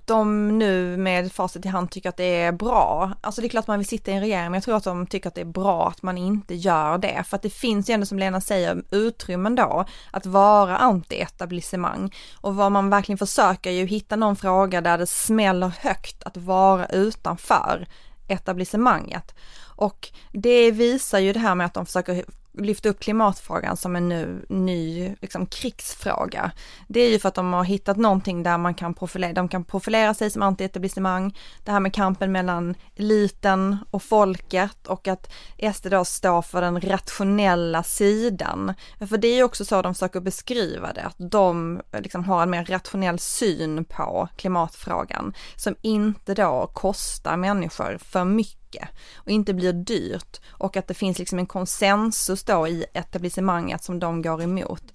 de 0.07 0.47
nu 0.57 0.97
med 0.97 1.31
facit 1.31 1.65
i 1.65 1.67
hand 1.67 1.91
tycker 1.91 2.09
att 2.09 2.17
det 2.17 2.41
är 2.41 2.51
bra. 2.51 3.11
Alltså 3.21 3.41
det 3.41 3.47
är 3.47 3.49
klart 3.49 3.63
att 3.63 3.67
man 3.67 3.79
vill 3.79 3.87
sitta 3.87 4.11
i 4.11 4.13
en 4.13 4.19
regering, 4.19 4.45
men 4.45 4.53
jag 4.53 4.63
tror 4.63 4.75
att 4.75 4.83
de 4.83 5.07
tycker 5.07 5.27
att 5.27 5.35
det 5.35 5.41
är 5.41 5.45
bra 5.45 5.87
att 5.87 6.01
man 6.01 6.17
inte 6.17 6.55
gör 6.55 6.97
det. 6.97 7.23
För 7.27 7.35
att 7.35 7.41
det 7.41 7.49
finns 7.49 7.89
ju 7.89 7.93
ändå 7.93 8.05
som 8.05 8.19
Lena 8.19 8.41
säger 8.41 8.83
utrymmen 8.91 9.55
då 9.55 9.85
att 10.11 10.25
vara 10.25 10.77
anti-etablissemang. 10.77 12.15
Och 12.41 12.55
vad 12.55 12.71
man 12.71 12.89
verkligen 12.89 13.17
försöker 13.17 13.71
ju 13.71 13.85
hitta 13.85 14.15
någon 14.15 14.35
fråga 14.35 14.81
där 14.81 14.97
det 14.97 15.07
smäller 15.07 15.71
högt 15.79 16.23
att 16.23 16.37
vara 16.37 16.85
utanför 16.85 17.87
etablissemanget. 18.27 19.35
Och 19.75 20.09
det 20.31 20.71
visar 20.71 21.19
ju 21.19 21.33
det 21.33 21.39
här 21.39 21.55
med 21.55 21.65
att 21.65 21.73
de 21.73 21.85
försöker 21.85 22.25
lyfta 22.57 22.89
upp 22.89 22.99
klimatfrågan 22.99 23.77
som 23.77 23.95
en 23.95 24.09
nu, 24.09 24.45
ny 24.49 25.15
liksom, 25.21 25.45
krigsfråga. 25.45 26.51
Det 26.87 26.99
är 26.99 27.09
ju 27.09 27.19
för 27.19 27.29
att 27.29 27.35
de 27.35 27.53
har 27.53 27.63
hittat 27.63 27.97
någonting 27.97 28.43
där 28.43 28.57
man 28.57 28.73
kan 28.73 28.93
profilera, 28.93 29.33
de 29.33 29.47
kan 29.47 29.63
profilera 29.63 30.13
sig 30.13 30.29
som 30.29 30.41
antietablissemang, 30.41 31.37
det 31.65 31.71
här 31.71 31.79
med 31.79 31.93
kampen 31.93 32.31
mellan 32.31 32.75
eliten 32.95 33.77
och 33.91 34.03
folket 34.03 34.87
och 34.87 35.07
att 35.07 35.31
SD 35.75 35.87
då 35.87 36.05
står 36.05 36.41
för 36.41 36.61
den 36.61 36.81
rationella 36.81 37.83
sidan. 37.83 38.73
För 39.09 39.17
det 39.17 39.27
är 39.27 39.35
ju 39.35 39.43
också 39.43 39.65
så 39.65 39.81
de 39.81 39.93
försöker 39.93 40.19
beskriva 40.19 40.93
det, 40.93 41.03
att 41.03 41.31
de 41.31 41.81
liksom 41.99 42.23
har 42.23 42.43
en 42.43 42.49
mer 42.49 42.65
rationell 42.65 43.19
syn 43.19 43.85
på 43.85 44.27
klimatfrågan 44.35 45.33
som 45.55 45.75
inte 45.81 46.33
då 46.33 46.71
kostar 46.73 47.37
människor 47.37 47.97
för 47.97 48.25
mycket 48.25 48.67
mycket 48.67 48.89
och 49.15 49.29
inte 49.29 49.53
blir 49.53 49.73
dyrt 49.73 50.41
och 50.47 50.77
att 50.77 50.87
det 50.87 50.93
finns 50.93 51.19
liksom 51.19 51.39
en 51.39 51.45
konsensus 51.45 52.43
då 52.47 52.67
i 52.67 52.85
etablissemanget 52.93 53.83
som 53.83 53.99
de 53.99 54.21
går 54.21 54.41
emot. 54.41 54.93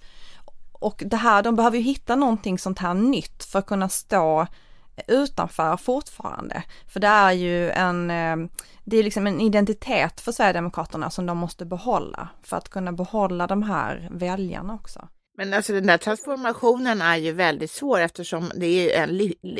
Och 0.71 1.03
det 1.05 1.17
här, 1.17 1.43
de 1.43 1.55
behöver 1.55 1.77
ju 1.77 1.83
hitta 1.83 2.15
någonting 2.15 2.59
sånt 2.59 2.79
här 2.79 2.93
nytt 2.93 3.43
för 3.43 3.59
att 3.59 3.65
kunna 3.65 3.89
stå 3.89 4.47
utanför 5.07 5.77
fortfarande. 5.77 6.63
För 6.87 6.99
det 6.99 7.07
är 7.07 7.31
ju 7.31 7.69
en, 7.69 8.11
eh, 8.11 8.37
det 8.83 8.97
är 8.97 9.03
liksom 9.03 9.27
en 9.27 9.41
identitet 9.41 10.21
för 10.21 10.31
Sverigedemokraterna 10.31 11.09
som 11.09 11.25
de 11.25 11.37
måste 11.37 11.65
behålla 11.65 12.29
för 12.43 12.57
att 12.57 12.69
kunna 12.69 12.91
behålla 12.91 13.47
de 13.47 13.63
här 13.63 14.09
väljarna 14.11 14.73
också. 14.73 15.07
Men 15.37 15.53
alltså 15.53 15.73
den 15.73 15.87
där 15.87 15.97
transformationen 15.97 17.01
är 17.01 17.17
ju 17.17 17.31
väldigt 17.31 17.71
svår 17.71 17.99
eftersom 17.99 18.51
det 18.55 18.95
är 18.95 19.03
en, 19.03 19.17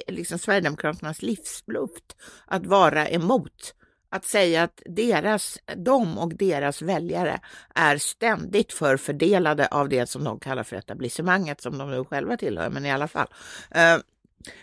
liksom 0.07 0.39
Sverigedemokraternas 0.39 1.21
livsluft 1.21 2.15
att 2.47 2.65
vara 2.65 3.07
emot 3.07 3.73
att 4.13 4.25
säga 4.25 4.63
att 4.63 4.81
deras, 4.85 5.59
de 5.75 6.17
och 6.17 6.35
deras 6.35 6.81
väljare 6.81 7.39
är 7.75 7.97
ständigt 7.97 8.73
förfördelade 8.73 9.67
av 9.67 9.89
det 9.89 10.09
som 10.09 10.23
de 10.23 10.39
kallar 10.39 10.63
för 10.63 10.75
etablissemanget 10.75 11.61
som 11.61 11.77
de 11.77 11.91
nu 11.91 12.05
själva 12.05 12.37
tillhör, 12.37 12.69
men 12.69 12.85
i 12.85 12.91
alla 12.91 13.07
fall. 13.07 13.27
Eh, 13.71 13.97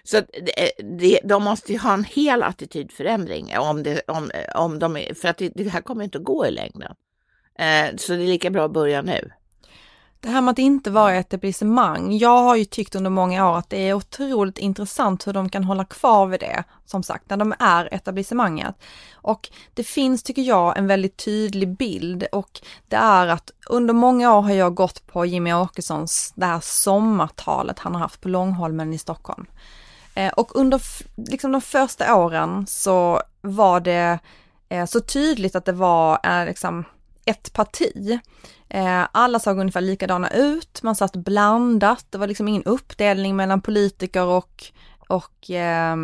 så 0.03 0.17
eh, 0.17 1.21
de 1.25 1.43
måste 1.43 1.73
ju 1.73 1.79
ha 1.79 1.95
en 1.95 2.05
hel 2.05 2.43
attitydförändring 2.43 3.59
om 3.59 3.83
det, 3.83 4.03
om, 4.07 4.31
om 4.55 4.79
de, 4.79 5.15
för 5.21 5.29
att 5.29 5.39
det, 5.39 5.69
här 5.69 5.81
kommer 5.81 6.05
inte 6.05 6.19
att 6.19 6.25
gå 6.25 6.47
i 6.47 6.51
längden. 6.51 6.95
Eh, 7.59 7.97
så 7.97 8.13
det 8.13 8.23
är 8.23 8.27
lika 8.27 8.51
bra 8.51 8.65
att 8.65 8.73
börja 8.73 9.03
nu. 9.03 9.31
Det 10.23 10.29
här 10.29 10.41
med 10.41 10.53
att 10.53 10.59
inte 10.59 10.91
vara 10.91 11.15
etablissemang, 11.15 12.17
jag 12.17 12.43
har 12.43 12.57
ju 12.57 12.65
tyckt 12.65 12.95
under 12.95 13.11
många 13.11 13.51
år 13.51 13.59
att 13.59 13.71
det 13.71 13.89
är 13.89 13.95
otroligt 13.95 14.59
intressant 14.59 15.27
hur 15.27 15.33
de 15.33 15.49
kan 15.49 15.65
hålla 15.65 15.85
kvar 15.85 16.27
vid 16.27 16.41
det, 16.41 16.65
som 16.87 17.03
sagt, 17.03 17.31
när 17.31 17.37
de 17.37 17.55
är 17.59 17.95
etablissemanget. 17.95 18.75
Och 19.15 19.49
det 19.75 19.85
finns, 19.85 20.23
tycker 20.23 20.43
jag, 20.43 20.79
en 20.79 20.87
väldigt 20.87 21.17
tydlig 21.17 21.77
bild 21.77 22.27
och 22.33 22.61
det 22.89 22.97
är 22.97 23.27
att 23.27 23.51
under 23.69 23.95
många 23.95 24.35
år 24.37 24.43
har 24.43 24.53
jag 24.53 24.75
gått 24.75 25.07
på 25.07 25.27
Jimmy 25.27 25.53
Åkessons, 25.53 26.33
det 26.37 26.47
här 26.47 26.61
sommartalet 26.61 27.79
han 27.79 27.95
har 27.95 28.01
haft 28.01 28.21
på 28.21 28.29
Långholmen 28.29 28.93
i 28.93 28.99
Stockholm. 28.99 29.47
Eh, 30.15 30.33
och 30.33 30.57
under 30.57 30.81
liksom 31.17 31.53
de 31.53 31.61
första 31.61 32.17
åren 32.17 32.67
så 32.67 33.23
var 33.41 33.81
det 33.81 34.19
eh, 34.69 34.87
så 34.87 35.01
tydligt 35.01 35.57
att 35.57 35.65
det 35.65 35.73
var 35.73 36.21
eh, 36.25 36.47
liksom 36.47 36.85
ett 37.25 37.53
parti 37.53 38.21
Eh, 38.71 39.07
alla 39.13 39.39
såg 39.39 39.59
ungefär 39.59 39.81
likadana 39.81 40.31
ut, 40.31 40.83
man 40.83 40.97
satt 40.97 41.17
blandat, 41.17 42.07
det 42.11 42.19
var 42.19 42.27
liksom 42.27 42.49
ingen 42.49 42.65
uppdelning 42.65 43.37
mellan 43.37 43.61
politiker 43.61 44.25
och, 44.25 44.65
och 45.09 45.51
eh, 45.51 45.97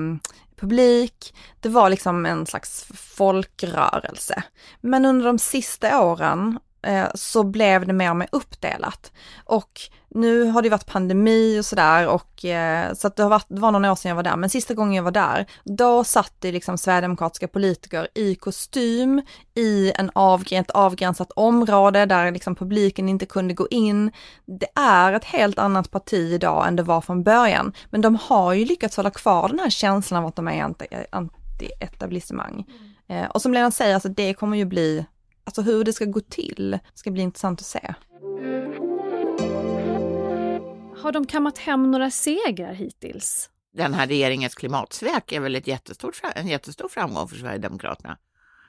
publik. 0.57 1.35
Det 1.61 1.69
var 1.69 1.91
liksom 1.91 2.27
en 2.27 2.47
slags 2.47 2.87
folkrörelse. 2.95 4.43
Men 4.81 5.05
under 5.05 5.27
de 5.27 5.39
sista 5.39 6.03
åren 6.03 6.59
eh, 6.83 7.09
så 7.15 7.43
blev 7.43 7.87
det 7.87 7.93
mer 7.93 8.11
och 8.11 8.17
mer 8.17 8.29
uppdelat. 8.33 9.13
Och 9.45 9.81
nu 10.09 10.45
har 10.45 10.63
det 10.63 10.69
varit 10.69 10.87
pandemi 10.87 11.61
och 11.61 11.65
sådär 11.65 12.09
och 12.09 12.45
eh, 12.45 12.95
så 12.95 13.07
att 13.07 13.17
det, 13.17 13.23
har 13.23 13.31
varit, 13.31 13.47
det 13.49 13.61
var 13.61 13.73
några 13.73 13.93
år 13.93 13.97
sedan 13.97 14.09
jag 14.09 14.17
var 14.17 14.23
där, 14.23 14.37
men 14.37 14.51
sista 14.51 14.75
gången 14.75 14.95
jag 14.95 15.03
var 15.03 15.11
där, 15.11 15.47
då 15.65 16.05
satt 16.05 16.33
det 16.39 16.53
liksom 16.53 16.79
sverigedemokratiska 16.79 17.49
politiker 17.49 18.09
i 18.15 18.35
kostym 18.35 19.23
i 19.55 19.93
en 19.95 20.11
avgräns, 20.15 20.67
ett 20.67 20.71
avgränsat 20.71 21.33
område 21.33 22.07
där 22.07 22.31
liksom 22.31 22.55
publiken 22.55 23.09
inte 23.09 23.27
kunde 23.27 23.55
gå 23.55 23.69
in. 23.71 24.13
Det 24.47 24.69
är 24.81 25.13
ett 25.13 25.25
helt 25.25 25.59
annat 25.59 25.91
parti 25.91 26.33
idag 26.33 26.69
än 26.69 26.77
det 26.77 26.83
var 26.83 27.01
från 27.01 27.23
början, 27.23 27.73
men 27.91 28.01
de 28.01 28.19
har 28.23 28.53
ju 28.53 28.65
lyckats 28.65 28.97
hålla 28.97 29.11
kvar 29.11 29.49
den 29.49 29.59
här 29.59 29.71
känslan 29.71 30.23
av 30.23 30.29
att 30.29 30.37
de 30.37 30.49
är 30.49 30.63
anti-etablissemang. 31.11 32.65
Mm. 33.09 33.25
Eh, 33.25 33.31
och 33.31 33.43
som 33.43 33.53
Lena 33.53 33.71
säger, 33.71 33.95
alltså 33.95 34.09
det 34.09 34.35
kommer 34.35 34.57
ju 34.57 34.65
bli, 34.65 35.07
alltså 35.45 35.63
hur 35.63 35.85
det 35.85 35.93
ska 35.93 36.05
gå 36.05 36.21
till, 36.21 36.79
ska 36.95 37.11
bli 37.11 37.23
intressant 37.23 37.61
att 37.61 37.67
se. 37.67 37.95
Har 41.07 41.13
de 41.13 41.27
kammat 41.27 41.59
hem 41.59 41.91
några 41.91 42.11
segrar 42.11 42.73
hittills? 42.73 43.51
Den 43.75 43.95
här 43.95 44.07
regeringens 44.07 44.55
klimatsvek 44.55 45.33
är 45.33 45.41
väl 45.41 45.57
ett 45.57 45.67
jättestort, 45.67 46.21
en 46.35 46.49
jättestor 46.49 46.89
framgång 46.89 47.29
för 47.29 47.37
Sverigedemokraterna. 47.37 48.19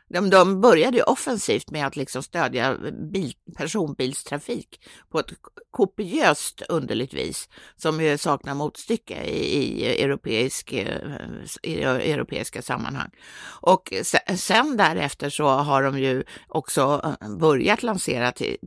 De, 0.09 0.29
de 0.29 0.61
började 0.61 0.97
ju 0.97 1.03
offensivt 1.03 1.71
med 1.71 1.87
att 1.87 1.95
liksom 1.95 2.23
stödja 2.23 2.77
bil, 3.11 3.33
personbilstrafik 3.57 4.81
på 5.09 5.19
ett 5.19 5.33
kopiöst 5.71 6.61
underligt 6.69 7.13
vis 7.13 7.49
som 7.75 8.01
ju 8.01 8.17
saknar 8.17 8.53
motstycke 8.53 9.23
i, 9.23 9.57
i, 9.57 10.03
europeisk, 10.03 10.73
eh, 10.73 11.01
i 11.63 11.83
europeiska 11.83 12.61
sammanhang. 12.61 13.09
Och 13.61 13.93
sen 14.35 14.77
därefter 14.77 15.29
så 15.29 15.47
har 15.47 15.83
de 15.83 15.99
ju 15.99 16.23
också 16.47 17.15
eh, 17.21 17.37
börjat 17.37 17.83
lansera 17.83 18.31
till, 18.31 18.57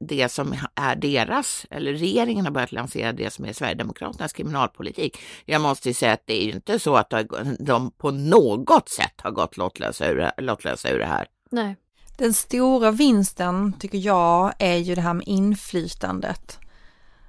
det 0.00 0.28
som 0.28 0.54
är 0.74 0.96
deras, 0.96 1.66
eller 1.70 1.92
regeringen 1.92 2.44
har 2.44 2.52
börjat 2.52 2.72
lansera 2.72 3.12
det 3.12 3.32
som 3.32 3.44
är 3.44 3.52
Sverigedemokraternas 3.52 4.32
kriminalpolitik. 4.32 5.18
Jag 5.44 5.60
måste 5.60 5.94
säga 5.94 6.12
att 6.12 6.26
det 6.26 6.42
är 6.42 6.44
ju 6.44 6.52
inte 6.52 6.78
så 6.78 6.96
att 6.96 7.12
de 7.58 7.90
på 7.90 8.10
något 8.10 8.88
sätt 8.88 9.20
har 9.22 9.30
gått 9.30 9.56
lottlösa 9.56 10.08
ur, 10.10 10.30
lottlösa 10.36 10.90
ur 10.90 10.98
det 10.98 11.06
här. 11.06 11.26
Nej. 11.50 11.76
Den 12.18 12.34
stora 12.34 12.90
vinsten 12.90 13.72
tycker 13.72 13.98
jag 13.98 14.52
är 14.58 14.76
ju 14.76 14.94
det 14.94 15.00
här 15.00 15.14
med 15.14 15.28
inflytandet. 15.28 16.58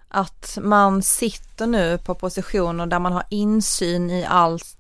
Att 0.07 0.57
man 0.61 1.03
sitter 1.03 1.67
nu 1.67 1.97
på 1.97 2.15
positioner 2.15 2.85
där 2.85 2.99
man 2.99 3.13
har 3.13 3.23
insyn 3.29 4.09
i 4.09 4.25
allt 4.25 4.77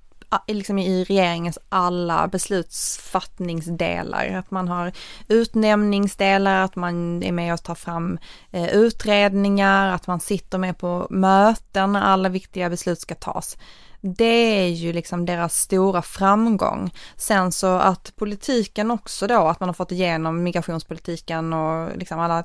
liksom 0.47 0.79
i 0.79 1.03
regeringens 1.03 1.59
alla 1.69 2.27
beslutsfattningsdelar. 2.27 4.27
Att 4.27 4.51
man 4.51 4.67
har 4.67 4.91
utnämningsdelar, 5.27 6.63
att 6.63 6.75
man 6.75 7.23
är 7.23 7.31
med 7.31 7.53
och 7.53 7.63
tar 7.63 7.75
fram 7.75 8.17
eh, 8.51 8.75
utredningar, 8.75 9.87
att 9.87 10.07
man 10.07 10.19
sitter 10.19 10.57
med 10.57 10.77
på 10.77 11.07
möten 11.09 11.93
när 11.93 12.01
alla 12.01 12.29
viktiga 12.29 12.69
beslut 12.69 12.99
ska 12.99 13.15
tas. 13.15 13.57
Det 14.01 14.63
är 14.63 14.67
ju 14.67 14.93
liksom 14.93 15.25
deras 15.25 15.57
stora 15.57 16.01
framgång. 16.01 16.91
Sen 17.15 17.51
så 17.51 17.67
att 17.67 18.13
politiken 18.15 18.91
också 18.91 19.27
då, 19.27 19.47
att 19.47 19.59
man 19.59 19.69
har 19.69 19.73
fått 19.73 19.91
igenom 19.91 20.43
migrationspolitiken 20.43 21.53
och 21.53 21.97
liksom 21.97 22.19
alla 22.19 22.43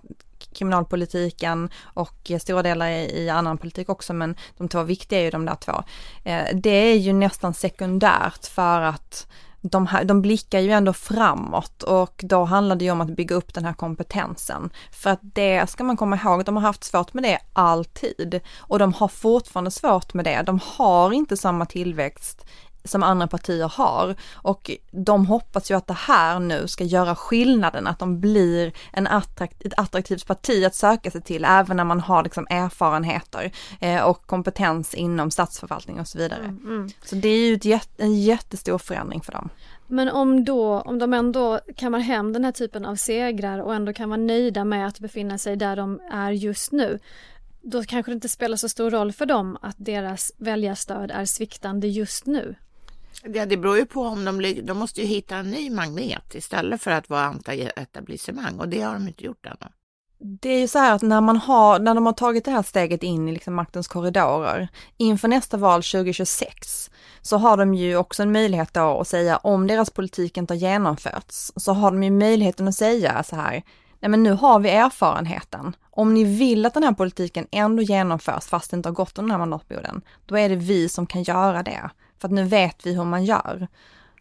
kriminalpolitiken 0.52 1.70
och 1.82 2.32
stora 2.40 2.62
delar 2.62 2.88
i 2.90 3.30
annan 3.30 3.58
politik 3.58 3.88
också, 3.88 4.12
men 4.12 4.36
de 4.56 4.68
två 4.68 4.82
viktiga 4.82 5.18
är 5.18 5.24
ju 5.24 5.30
de 5.30 5.46
där 5.46 5.54
två. 5.54 5.82
Eh, 6.24 6.44
det 6.54 6.70
är 6.70 6.96
ju 6.96 7.12
nästan 7.12 7.54
sekundärt 7.54 8.46
för 8.46 8.80
att 8.80 9.26
de, 9.70 9.86
här, 9.86 10.04
de 10.04 10.22
blickar 10.22 10.60
ju 10.60 10.70
ändå 10.70 10.92
framåt 10.92 11.82
och 11.82 12.24
då 12.24 12.44
handlar 12.44 12.76
det 12.76 12.84
ju 12.84 12.90
om 12.90 13.00
att 13.00 13.16
bygga 13.16 13.36
upp 13.36 13.54
den 13.54 13.64
här 13.64 13.72
kompetensen. 13.72 14.70
För 14.92 15.10
att 15.10 15.20
det 15.22 15.70
ska 15.70 15.84
man 15.84 15.96
komma 15.96 16.16
ihåg, 16.16 16.44
de 16.44 16.56
har 16.56 16.62
haft 16.62 16.84
svårt 16.84 17.14
med 17.14 17.24
det 17.24 17.38
alltid 17.52 18.40
och 18.58 18.78
de 18.78 18.92
har 18.92 19.08
fortfarande 19.08 19.70
svårt 19.70 20.14
med 20.14 20.24
det. 20.24 20.42
De 20.42 20.60
har 20.62 21.12
inte 21.12 21.36
samma 21.36 21.66
tillväxt 21.66 22.46
som 22.86 23.02
andra 23.02 23.26
partier 23.26 23.68
har. 23.68 24.14
Och 24.32 24.70
de 24.90 25.26
hoppas 25.26 25.70
ju 25.70 25.76
att 25.76 25.86
det 25.86 25.98
här 25.98 26.38
nu 26.38 26.68
ska 26.68 26.84
göra 26.84 27.14
skillnaden, 27.14 27.86
att 27.86 27.98
de 27.98 28.20
blir 28.20 28.72
en 28.92 29.06
attrakt, 29.06 29.66
ett 29.66 29.74
attraktivt 29.76 30.26
parti 30.26 30.64
att 30.64 30.74
söka 30.74 31.10
sig 31.10 31.22
till, 31.22 31.44
även 31.44 31.76
när 31.76 31.84
man 31.84 32.00
har 32.00 32.22
liksom 32.22 32.46
erfarenheter 32.50 33.52
eh, 33.80 34.02
och 34.02 34.26
kompetens 34.26 34.94
inom 34.94 35.30
statsförvaltning 35.30 36.00
och 36.00 36.08
så 36.08 36.18
vidare. 36.18 36.44
Mm, 36.44 36.66
mm. 36.66 36.88
Så 37.04 37.14
det 37.14 37.28
är 37.28 37.66
ju 37.66 37.72
ett, 37.74 37.90
en 37.96 38.20
jättestor 38.20 38.78
förändring 38.78 39.20
för 39.20 39.32
dem. 39.32 39.48
Men 39.86 40.08
om, 40.08 40.44
då, 40.44 40.80
om 40.80 40.98
de 40.98 41.12
ändå 41.12 41.60
kammar 41.76 41.98
hem 41.98 42.32
den 42.32 42.44
här 42.44 42.52
typen 42.52 42.84
av 42.86 42.96
segrar 42.96 43.58
och 43.58 43.74
ändå 43.74 43.92
kan 43.92 44.08
vara 44.08 44.20
nöjda 44.20 44.64
med 44.64 44.86
att 44.86 45.00
befinna 45.00 45.38
sig 45.38 45.56
där 45.56 45.76
de 45.76 46.00
är 46.12 46.30
just 46.30 46.72
nu, 46.72 46.98
då 47.62 47.82
kanske 47.82 48.12
det 48.12 48.14
inte 48.14 48.28
spelar 48.28 48.56
så 48.56 48.68
stor 48.68 48.90
roll 48.90 49.12
för 49.12 49.26
dem 49.26 49.58
att 49.62 49.76
deras 49.78 50.32
väljarstöd 50.36 51.10
är 51.10 51.24
sviktande 51.24 51.88
just 51.88 52.26
nu. 52.26 52.54
Ja, 53.22 53.46
det 53.46 53.56
beror 53.56 53.76
ju 53.76 53.86
på 53.86 54.02
om 54.02 54.24
de, 54.24 54.60
de 54.62 54.78
måste 54.78 55.00
ju 55.00 55.06
hitta 55.06 55.36
en 55.36 55.50
ny 55.50 55.70
magnet 55.70 56.34
istället 56.34 56.82
för 56.82 56.90
att 56.90 57.08
vara 57.08 57.32
anti-etablissemang 57.32 58.58
och 58.58 58.68
det 58.68 58.80
har 58.80 58.92
de 58.92 59.08
inte 59.08 59.24
gjort 59.24 59.46
ännu. 59.46 59.72
Det 60.18 60.48
är 60.48 60.60
ju 60.60 60.68
så 60.68 60.78
här 60.78 60.94
att 60.94 61.02
när 61.02 61.20
man 61.20 61.36
har, 61.36 61.78
när 61.78 61.94
de 61.94 62.06
har 62.06 62.12
tagit 62.12 62.44
det 62.44 62.50
här 62.50 62.62
steget 62.62 63.02
in 63.02 63.28
i 63.28 63.32
liksom 63.32 63.54
maktens 63.54 63.88
korridorer, 63.88 64.68
inför 64.96 65.28
nästa 65.28 65.56
val 65.56 65.82
2026, 65.82 66.90
så 67.22 67.36
har 67.36 67.56
de 67.56 67.74
ju 67.74 67.96
också 67.96 68.22
en 68.22 68.32
möjlighet 68.32 68.74
då 68.74 69.00
att 69.00 69.08
säga 69.08 69.36
om 69.36 69.66
deras 69.66 69.90
politik 69.90 70.36
inte 70.36 70.54
har 70.54 70.58
genomförts, 70.58 71.52
så 71.56 71.72
har 71.72 71.90
de 71.90 72.02
ju 72.02 72.10
möjligheten 72.10 72.68
att 72.68 72.74
säga 72.74 73.22
så 73.22 73.36
här, 73.36 73.62
nej 74.00 74.10
men 74.10 74.22
nu 74.22 74.32
har 74.32 74.58
vi 74.58 74.70
erfarenheten. 74.70 75.76
Om 75.90 76.14
ni 76.14 76.24
vill 76.24 76.66
att 76.66 76.74
den 76.74 76.82
här 76.82 76.92
politiken 76.92 77.46
ändå 77.50 77.82
genomförs 77.82 78.44
fast 78.44 78.70
det 78.70 78.76
inte 78.76 78.88
har 78.88 78.94
gått 78.94 79.18
under 79.18 79.22
den 79.22 79.40
här 79.40 79.46
mandatperioden, 79.46 80.02
då 80.26 80.38
är 80.38 80.48
det 80.48 80.56
vi 80.56 80.88
som 80.88 81.06
kan 81.06 81.22
göra 81.22 81.62
det. 81.62 81.90
För 82.18 82.28
att 82.28 82.32
nu 82.32 82.44
vet 82.44 82.86
vi 82.86 82.94
hur 82.94 83.04
man 83.04 83.24
gör. 83.24 83.68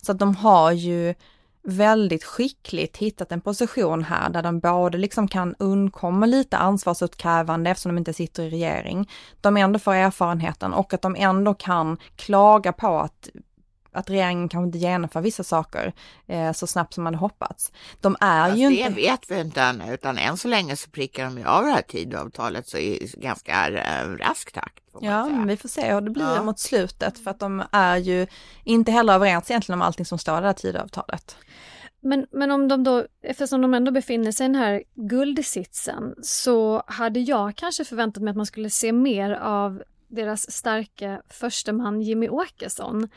Så 0.02 0.12
att 0.12 0.20
de 0.20 0.36
har 0.36 0.72
ju 0.72 1.16
väldigt 1.64 2.24
skickligt 2.24 2.98
hittat 2.98 3.32
en 3.32 3.42
position 3.42 4.04
här 4.04 4.30
där 4.30 4.44
de 4.44 4.60
både 4.60 4.98
liksom 4.98 5.28
kan 5.28 5.56
undkomma 5.60 6.26
lite 6.26 6.58
ansvarsutkrävande 6.58 7.70
eftersom 7.70 7.92
de 7.92 7.98
inte 7.98 8.14
sitter 8.14 8.44
i 8.44 8.50
regering. 8.50 9.10
De 9.42 9.58
ändå 9.58 9.80
får 9.80 9.94
erfarenheten 9.94 10.74
och 10.74 10.94
att 10.94 11.02
de 11.02 11.16
ändå 11.16 11.54
kan 11.54 11.98
klaga 12.16 12.74
på 12.74 13.00
att 13.00 13.30
att 13.96 14.10
regeringen 14.10 14.50
kanske 14.50 14.66
inte 14.66 14.78
genomför 14.78 15.22
vissa 15.22 15.44
saker 15.44 15.94
eh, 16.28 16.52
så 16.52 16.68
snabbt 16.68 16.94
som 16.94 17.04
man 17.04 17.14
hade 17.14 17.22
hoppats. 17.22 17.72
De 18.02 18.16
är 18.22 18.50
Fast 18.50 18.62
ju 18.62 18.70
det 18.70 18.76
inte... 18.76 18.94
vet 18.94 19.32
vi 19.32 19.40
inte 19.40 19.62
ännu, 19.62 19.94
utan 19.94 20.18
än 20.18 20.38
så 20.38 20.48
länge 20.48 20.76
så 20.76 20.90
prickar 20.90 21.26
de 21.26 21.38
ju 21.38 21.46
av 21.46 21.64
det 21.64 21.72
här 21.72 21.82
tidavtalet 21.82 22.68
så 22.68 22.78
i 22.78 23.12
ganska 23.18 23.70
äh, 23.70 24.08
rask 24.08 24.52
takt. 24.52 24.85
Ja, 25.02 25.26
men 25.26 25.48
vi 25.48 25.58
får 25.58 25.70
se 25.70 25.94
hur 25.94 26.02
det 26.02 26.12
blir 26.12 26.36
Ja. 26.36 26.44
mot 26.44 26.60
slutet 26.60 27.20
för 27.20 27.32
att 27.32 27.40
de 27.40 27.64
är 27.72 27.98
ju 27.98 28.28
inte 28.64 28.92
heller 28.92 29.14
överens 29.14 29.52
egentligen 29.52 29.82
om 29.82 29.86
allting 29.88 30.06
som 30.06 30.18
står 30.18 30.38
i 30.38 30.42
det 30.42 30.48
här 30.48 30.54
Tidöavtalet. 30.54 31.38
Men, 32.02 32.26
men 32.32 32.52
om 32.52 32.68
de 32.68 32.84
då, 32.84 33.06
eftersom 33.22 33.62
de 33.62 33.74
ändå 33.74 33.92
befinner 33.92 34.32
sig 34.32 34.46
i 34.46 34.48
den 34.48 34.56
här 34.56 34.84
guldsitsen, 34.96 36.16
så 36.22 36.84
hade 36.88 37.20
jag 37.20 37.56
kanske 37.56 37.86
förväntat 37.86 38.24
mig 38.24 38.32
att 38.32 38.38
man 38.38 38.46
skulle 38.46 38.70
se 38.70 38.92
mer 38.92 39.32
av 39.32 39.84
deras 40.08 40.52
starka 40.52 41.22
försteman 41.30 42.02
Jimmy 42.02 42.30
Åkesson. 42.30 43.10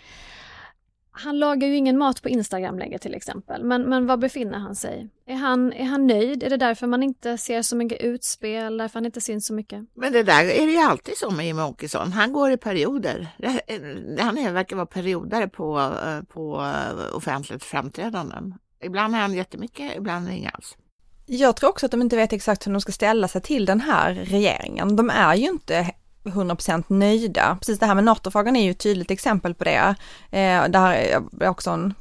Han 1.21 1.39
lagar 1.39 1.69
ju 1.69 1.77
ingen 1.77 1.99
mat 1.99 2.23
på 2.23 2.29
Instagram 2.29 2.79
längre 2.79 2.99
till 2.99 3.15
exempel, 3.15 3.65
men, 3.65 3.83
men 3.83 4.07
var 4.07 4.17
befinner 4.17 4.59
han 4.59 4.75
sig? 4.75 5.09
Är 5.27 5.35
han, 5.35 5.73
är 5.73 5.85
han 5.85 6.07
nöjd? 6.07 6.43
Är 6.43 6.51
det 6.51 6.57
därför 6.57 6.87
man 6.87 7.03
inte 7.03 7.39
ser 7.39 7.63
så 7.63 7.77
mycket 7.77 8.01
utspel, 8.01 8.77
därför 8.79 8.95
han 8.95 9.07
inte 9.07 9.21
syns 9.21 9.47
så 9.47 9.55
mycket? 9.55 9.85
Men 9.95 10.13
det 10.13 10.23
där 10.23 10.45
är 10.45 10.67
det 10.67 10.73
ju 10.73 10.79
alltid 10.79 11.17
så 11.17 11.31
med 11.31 11.47
Jimmie 11.47 11.65
Åkesson. 11.65 12.13
Han 12.13 12.33
går 12.33 12.51
i 12.51 12.57
perioder. 12.57 13.29
Det- 13.39 14.23
Han 14.23 14.39
är, 14.39 14.53
verkar 14.53 14.77
vara 14.77 14.87
periodare 14.87 15.49
på, 15.49 15.79
eh, 16.07 16.23
på 16.23 16.61
eh, 16.61 17.17
offentligt 17.17 17.65
framträdanden. 17.65 18.55
Ibland 18.85 19.15
är 19.15 19.19
han 19.19 19.35
jättemycket, 19.35 19.97
ibland 19.97 20.29
inga 20.29 20.51
alls. 20.51 20.77
Jag 21.27 21.57
tror 21.57 21.71
också 21.71 21.87
att 21.87 21.93
de 21.93 22.03
inte 22.03 22.17
vet 22.17 22.33
exakt 22.33 22.67
hur 22.67 22.73
de 22.73 22.81
ska 22.81 22.93
ställa 22.93 23.29
sig 23.29 23.41
till 23.41 23.65
den 23.67 23.81
här 23.81 24.15
regeringen. 24.15 24.97
De 24.97 25.11
är 25.11 25.35
ju 25.35 25.47
inte 25.49 25.91
100% 26.25 26.85
nöjda. 26.89 27.59
Precis 27.61 27.79
det 27.79 27.87
här 27.87 27.95
med 27.95 28.05
NATO-frågan 28.05 28.57
är 28.57 28.65
ju 28.65 28.71
ett 28.71 28.79
tydligt 28.79 29.11
exempel 29.11 29.55
på 29.55 29.65
det. 29.65 29.95
Eh, 30.31 30.69
där 30.69 30.93
är 30.93 31.49
också 31.49 31.71
en 31.71 31.95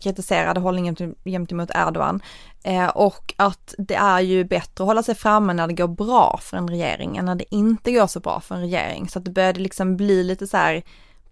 kritiserad 0.00 0.58
hållning 0.58 1.14
gentemot 1.24 1.70
Erdogan. 1.74 2.22
Eh, 2.62 2.86
och 2.86 3.34
att 3.36 3.74
det 3.78 3.94
är 3.94 4.20
ju 4.20 4.44
bättre 4.44 4.84
att 4.84 4.86
hålla 4.86 5.02
sig 5.02 5.14
framme 5.14 5.52
när 5.52 5.66
det 5.66 5.74
går 5.74 5.88
bra 5.88 6.40
för 6.42 6.56
en 6.56 6.68
regering 6.68 7.16
än 7.16 7.24
när 7.24 7.34
det 7.34 7.54
inte 7.54 7.92
går 7.92 8.06
så 8.06 8.20
bra 8.20 8.40
för 8.40 8.54
en 8.54 8.60
regering. 8.60 9.08
Så 9.08 9.18
att 9.18 9.24
det 9.24 9.30
började 9.30 9.60
liksom 9.60 9.96
bli 9.96 10.24
lite 10.24 10.46
så 10.46 10.56
här 10.56 10.82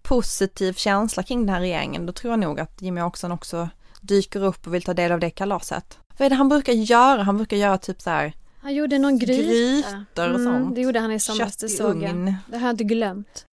positiv 0.01 0.73
känsla 0.73 1.23
kring 1.23 1.45
den 1.45 1.55
här 1.55 1.61
regeringen. 1.61 2.05
Då 2.05 2.13
tror 2.13 2.33
jag 2.33 2.39
nog 2.39 2.59
att 2.59 2.81
Jimmy 2.81 3.01
Åkesson 3.01 3.31
också 3.31 3.69
dyker 4.01 4.43
upp 4.43 4.67
och 4.67 4.73
vill 4.73 4.83
ta 4.83 4.93
del 4.93 5.11
av 5.11 5.19
det 5.19 5.29
kalaset. 5.29 5.97
Vad 6.17 6.25
är 6.25 6.29
det 6.29 6.35
han 6.35 6.49
brukar 6.49 6.73
göra? 6.73 7.23
Han 7.23 7.37
brukar 7.37 7.57
göra 7.57 7.77
typ 7.77 8.01
så 8.01 8.09
här 8.09 8.33
han 8.63 8.73
gjorde 8.75 8.99
någon 8.99 9.19
gryta. 9.19 9.43
Grytor 9.43 10.33
och 10.33 10.39
Mm, 10.39 10.43
sånt. 10.45 10.75
Det 10.75 10.81
gjorde 10.81 10.99
han 10.99 11.11
i 11.11 11.19
somras, 11.19 11.57
det 11.57 11.69
såg 11.69 12.03
jag. 12.03 12.35
Det 12.47 12.57
har 12.57 12.67
jag 12.67 12.73
inte 12.73 12.83
glömt. 12.83 13.45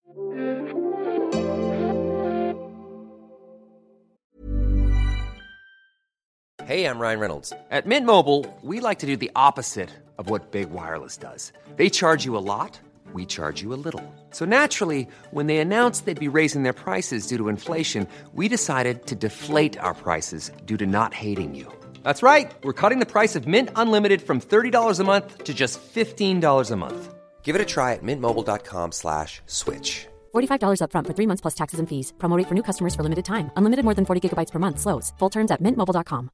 Hey, 6.64 6.84
I'm 6.84 7.00
Ryan 7.00 7.18
Reynolds. 7.20 7.52
At 7.70 7.86
Mint 7.86 8.06
Mobile, 8.06 8.44
we 8.62 8.80
like 8.80 8.98
to 9.00 9.06
do 9.06 9.16
the 9.16 9.30
opposite 9.34 9.90
of 10.18 10.28
what 10.30 10.52
Big 10.52 10.70
Wireless 10.70 11.16
does. 11.16 11.52
They 11.76 11.88
charge 11.90 12.24
you 12.26 12.36
a 12.36 12.44
lot, 12.44 12.78
we 13.12 13.24
charge 13.26 13.62
you 13.62 13.72
a 13.72 13.80
little. 13.84 14.02
So 14.30 14.44
naturally, 14.44 15.08
when 15.30 15.46
they 15.46 15.56
announced 15.58 16.04
they'd 16.04 16.20
be 16.20 16.28
raising 16.38 16.62
their 16.62 16.74
prices 16.74 17.26
due 17.26 17.38
to 17.38 17.48
inflation, 17.48 18.06
we 18.34 18.46
decided 18.48 19.06
to 19.06 19.14
deflate 19.16 19.78
our 19.78 19.94
prices 19.94 20.52
due 20.66 20.76
to 20.76 20.86
not 20.86 21.14
hating 21.14 21.54
you. 21.54 21.66
That's 22.02 22.22
right. 22.22 22.52
We're 22.62 22.80
cutting 22.82 23.00
the 23.00 23.12
price 23.14 23.34
of 23.34 23.48
Mint 23.48 23.70
Unlimited 23.74 24.22
from 24.22 24.40
$30 24.40 25.00
a 25.00 25.04
month 25.04 25.44
to 25.44 25.52
just 25.52 25.80
$15 25.94 26.70
a 26.70 26.76
month. 26.76 27.14
Give 27.42 27.56
it 27.56 27.62
a 27.62 27.64
try 27.74 27.94
at 27.94 28.02
mintmobile.com 28.02 28.92
slash 28.92 29.40
switch. 29.46 30.06
$45 30.34 30.80
upfront 30.84 31.06
for 31.06 31.14
three 31.14 31.26
months 31.26 31.42
plus 31.42 31.54
taxes 31.54 31.80
and 31.80 31.88
fees. 31.88 32.12
Promo 32.18 32.36
rate 32.36 32.48
for 32.48 32.54
new 32.54 32.62
customers 32.62 32.94
for 32.94 33.02
limited 33.02 33.24
time. 33.24 33.50
Unlimited 33.56 33.84
more 33.84 33.94
than 33.94 34.04
40 34.04 34.20
gigabytes 34.28 34.52
per 34.52 34.58
month. 34.58 34.78
Slows. 34.78 35.12
Full 35.18 35.30
terms 35.30 35.50
at 35.50 35.60
mintmobile.com. 35.60 36.30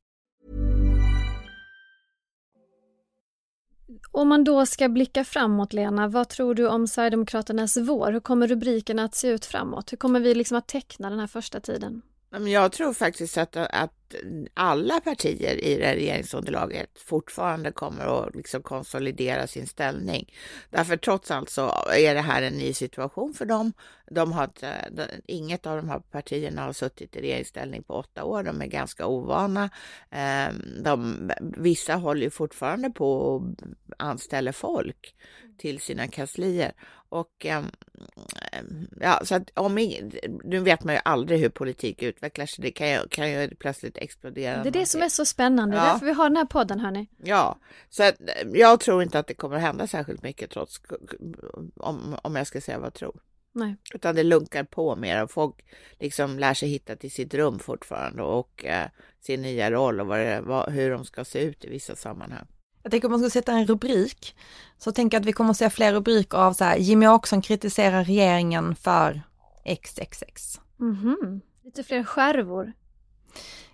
Om 4.12 4.28
man 4.28 4.44
då 4.44 4.66
ska 4.66 4.88
blicka 4.88 5.24
framåt, 5.24 5.72
Lena, 5.72 6.08
vad 6.08 6.28
tror 6.28 6.54
du 6.54 6.68
om 6.68 6.86
Sverigedemokraternas 6.86 7.76
vår? 7.76 8.12
Hur 8.12 8.20
kommer 8.20 8.46
rubrikerna 8.48 9.04
att 9.04 9.14
se 9.14 9.28
ut 9.28 9.44
framåt? 9.44 9.92
Hur 9.92 9.96
kommer 9.96 10.20
vi 10.20 10.34
liksom 10.34 10.58
att 10.58 10.68
teckna 10.68 11.10
den 11.10 11.18
här 11.18 11.26
första 11.26 11.60
tiden? 11.60 12.02
Men 12.30 12.46
jag 12.46 12.72
tror 12.72 12.92
faktiskt 12.92 13.38
att, 13.38 13.56
att 13.56 13.92
alla 14.54 15.00
partier 15.00 15.64
i 15.64 15.78
det 15.78 15.86
här 15.86 15.94
regeringsunderlaget 15.94 16.98
fortfarande 16.98 17.72
kommer 17.72 18.26
att 18.26 18.34
liksom 18.34 18.62
konsolidera 18.62 19.46
sin 19.46 19.66
ställning. 19.66 20.32
Därför 20.70 20.96
trots 20.96 21.30
allt 21.30 21.50
så 21.50 21.72
är 21.96 22.14
det 22.14 22.20
här 22.20 22.42
en 22.42 22.52
ny 22.52 22.72
situation 22.72 23.34
för 23.34 23.44
dem. 23.44 23.72
De 24.10 24.32
har 24.32 24.50
inget 25.26 25.66
av 25.66 25.76
de 25.76 25.88
här 25.88 25.98
partierna 25.98 26.62
har 26.62 26.72
suttit 26.72 27.16
i 27.16 27.20
regeringsställning 27.20 27.82
på 27.82 27.94
åtta 27.94 28.24
år. 28.24 28.42
De 28.42 28.62
är 28.62 28.66
ganska 28.66 29.06
ovana. 29.06 29.70
Ehm, 30.10 30.82
de, 30.82 31.30
vissa 31.40 31.94
håller 31.94 32.22
ju 32.22 32.30
fortfarande 32.30 32.90
på 32.90 33.12
och 33.12 33.42
anställer 33.98 34.52
folk 34.52 35.14
till 35.58 35.80
sina 35.80 36.08
kanslier. 36.08 36.72
Och 37.08 37.46
ehm, 37.46 37.70
ja, 39.00 39.20
så 39.24 39.34
att 39.34 39.50
om 39.54 39.78
ing- 39.78 40.40
nu 40.44 40.58
vet 40.58 40.84
man 40.84 40.94
ju 40.94 41.00
aldrig 41.04 41.40
hur 41.40 41.48
politik 41.48 42.02
utvecklar 42.02 42.46
sig. 42.46 42.62
Det 42.62 42.70
kan 42.70 42.90
ju, 42.90 42.98
kan 43.10 43.30
ju 43.30 43.54
plötsligt 43.54 43.98
explodera. 43.98 44.62
Det 44.62 44.68
är 44.68 44.72
det 44.72 44.86
som 44.86 45.02
är 45.02 45.08
så 45.08 45.24
spännande. 45.24 45.76
Ja. 45.76 45.82
Därför 45.84 46.06
vi 46.06 46.12
har 46.12 46.28
den 46.28 46.36
här 46.36 46.44
podden, 46.44 46.80
hörni. 46.80 47.08
Ja, 47.16 47.58
så 47.90 48.02
att 48.02 48.20
eh, 48.20 48.48
jag 48.52 48.80
tror 48.80 49.02
inte 49.02 49.18
att 49.18 49.26
det 49.26 49.34
kommer 49.34 49.58
hända 49.58 49.86
särskilt 49.86 50.22
mycket 50.22 50.50
trots 50.50 50.80
om, 51.76 52.16
om 52.22 52.36
jag 52.36 52.46
ska 52.46 52.60
säga 52.60 52.78
vad 52.78 52.86
jag 52.86 52.94
tror. 52.94 53.20
Nej. 53.52 53.76
Utan 53.94 54.14
det 54.14 54.22
lunkar 54.22 54.64
på 54.64 54.96
mer 54.96 55.22
och 55.22 55.30
folk 55.30 55.54
liksom 56.00 56.38
lär 56.38 56.54
sig 56.54 56.68
hitta 56.68 56.96
till 56.96 57.10
sitt 57.10 57.34
rum 57.34 57.58
fortfarande 57.58 58.22
och 58.22 58.64
eh, 58.64 58.86
sin 59.20 59.42
nya 59.42 59.70
roll 59.70 60.00
och 60.00 60.06
vad 60.06 60.18
det, 60.18 60.40
vad, 60.40 60.72
hur 60.72 60.90
de 60.90 61.04
ska 61.04 61.24
se 61.24 61.40
ut 61.42 61.64
i 61.64 61.68
vissa 61.68 61.96
sammanhang. 61.96 62.46
Jag 62.86 62.90
tänker 62.90 63.08
om 63.08 63.12
man 63.12 63.20
ska 63.20 63.30
sätta 63.30 63.52
en 63.52 63.66
rubrik, 63.66 64.36
så 64.78 64.92
tänker 64.92 65.16
jag 65.16 65.20
att 65.20 65.26
vi 65.26 65.32
kommer 65.32 65.50
att 65.50 65.56
se 65.56 65.70
fler 65.70 65.92
rubriker 65.92 66.38
av 66.38 66.52
så 66.52 66.64
här, 66.64 66.76
Jimmy 66.76 67.06
Åkesson 67.06 67.42
kritiserar 67.42 68.04
regeringen 68.04 68.76
för 68.76 69.22
XXX. 69.64 70.60
Mhm. 70.76 71.40
Lite 71.64 71.82
fler 71.82 72.04
skärvor. 72.04 72.72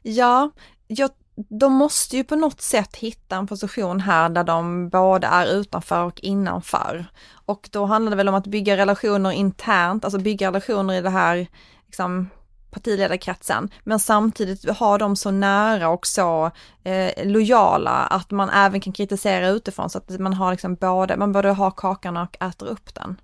Ja, 0.02 0.50
jag, 0.86 1.10
de 1.34 1.72
måste 1.72 2.16
ju 2.16 2.24
på 2.24 2.36
något 2.36 2.60
sätt 2.60 2.96
hitta 2.96 3.36
en 3.36 3.46
position 3.46 4.00
här 4.00 4.28
där 4.28 4.44
de 4.44 4.88
både 4.88 5.26
är 5.26 5.46
utanför 5.46 6.04
och 6.04 6.20
innanför. 6.20 7.06
Och 7.44 7.68
då 7.72 7.84
handlar 7.84 8.10
det 8.10 8.16
väl 8.16 8.28
om 8.28 8.34
att 8.34 8.46
bygga 8.46 8.76
relationer 8.76 9.30
internt, 9.30 10.04
alltså 10.04 10.18
bygga 10.18 10.48
relationer 10.48 10.94
i 10.94 11.00
det 11.00 11.10
här 11.10 11.46
liksom, 11.86 12.28
partiledarkretsen, 12.72 13.70
men 13.84 13.98
samtidigt 13.98 14.70
ha 14.78 14.98
dem 14.98 15.16
så 15.16 15.30
nära 15.30 15.88
och 15.88 16.06
så 16.06 16.50
eh, 16.84 17.26
lojala 17.26 17.90
att 17.90 18.30
man 18.30 18.50
även 18.50 18.80
kan 18.80 18.92
kritisera 18.92 19.48
utifrån 19.48 19.90
så 19.90 19.98
att 19.98 20.20
man 20.20 20.32
har 20.32 20.50
liksom 20.50 20.74
både, 20.74 21.16
man 21.16 21.32
både 21.32 21.48
har 21.48 21.70
kakan 21.70 22.16
och 22.16 22.36
äter 22.40 22.66
upp 22.66 22.94
den. 22.94 23.16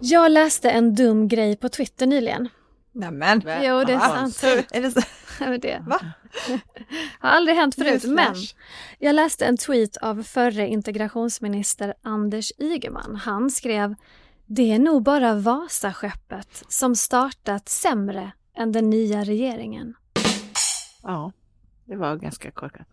Jag 0.00 0.30
läste 0.32 0.70
en 0.70 0.94
dum 0.94 1.28
grej 1.28 1.56
på 1.56 1.68
Twitter 1.68 2.06
nyligen. 2.06 2.48
Nämen! 2.92 3.42
Jo, 3.44 3.84
det 3.84 3.92
är 3.92 3.98
sant. 3.98 4.42
Är 4.70 4.82
det 4.82 4.90
så? 4.90 5.00
Men 5.50 5.60
det 5.60 5.84
Va? 5.86 6.00
har 7.20 7.30
aldrig 7.30 7.56
hänt 7.56 7.74
förut, 7.74 8.04
men 8.04 8.34
jag 8.98 9.14
läste 9.14 9.46
en 9.46 9.56
tweet 9.56 9.96
av 9.96 10.22
förre 10.22 10.68
integrationsminister 10.68 11.94
Anders 12.02 12.52
Ygeman. 12.58 13.16
Han 13.16 13.50
skrev 13.50 13.94
Det 14.46 14.72
är 14.72 14.78
nog 14.78 15.02
bara 15.02 15.34
Vasaskeppet 15.34 16.64
som 16.68 16.96
startat 16.96 17.68
sämre 17.68 18.32
än 18.56 18.72
den 18.72 18.90
nya 18.90 19.24
regeringen. 19.24 19.94
Ja, 21.02 21.32
det 21.84 21.96
var 21.96 22.16
ganska 22.16 22.50
korkat. 22.50 22.88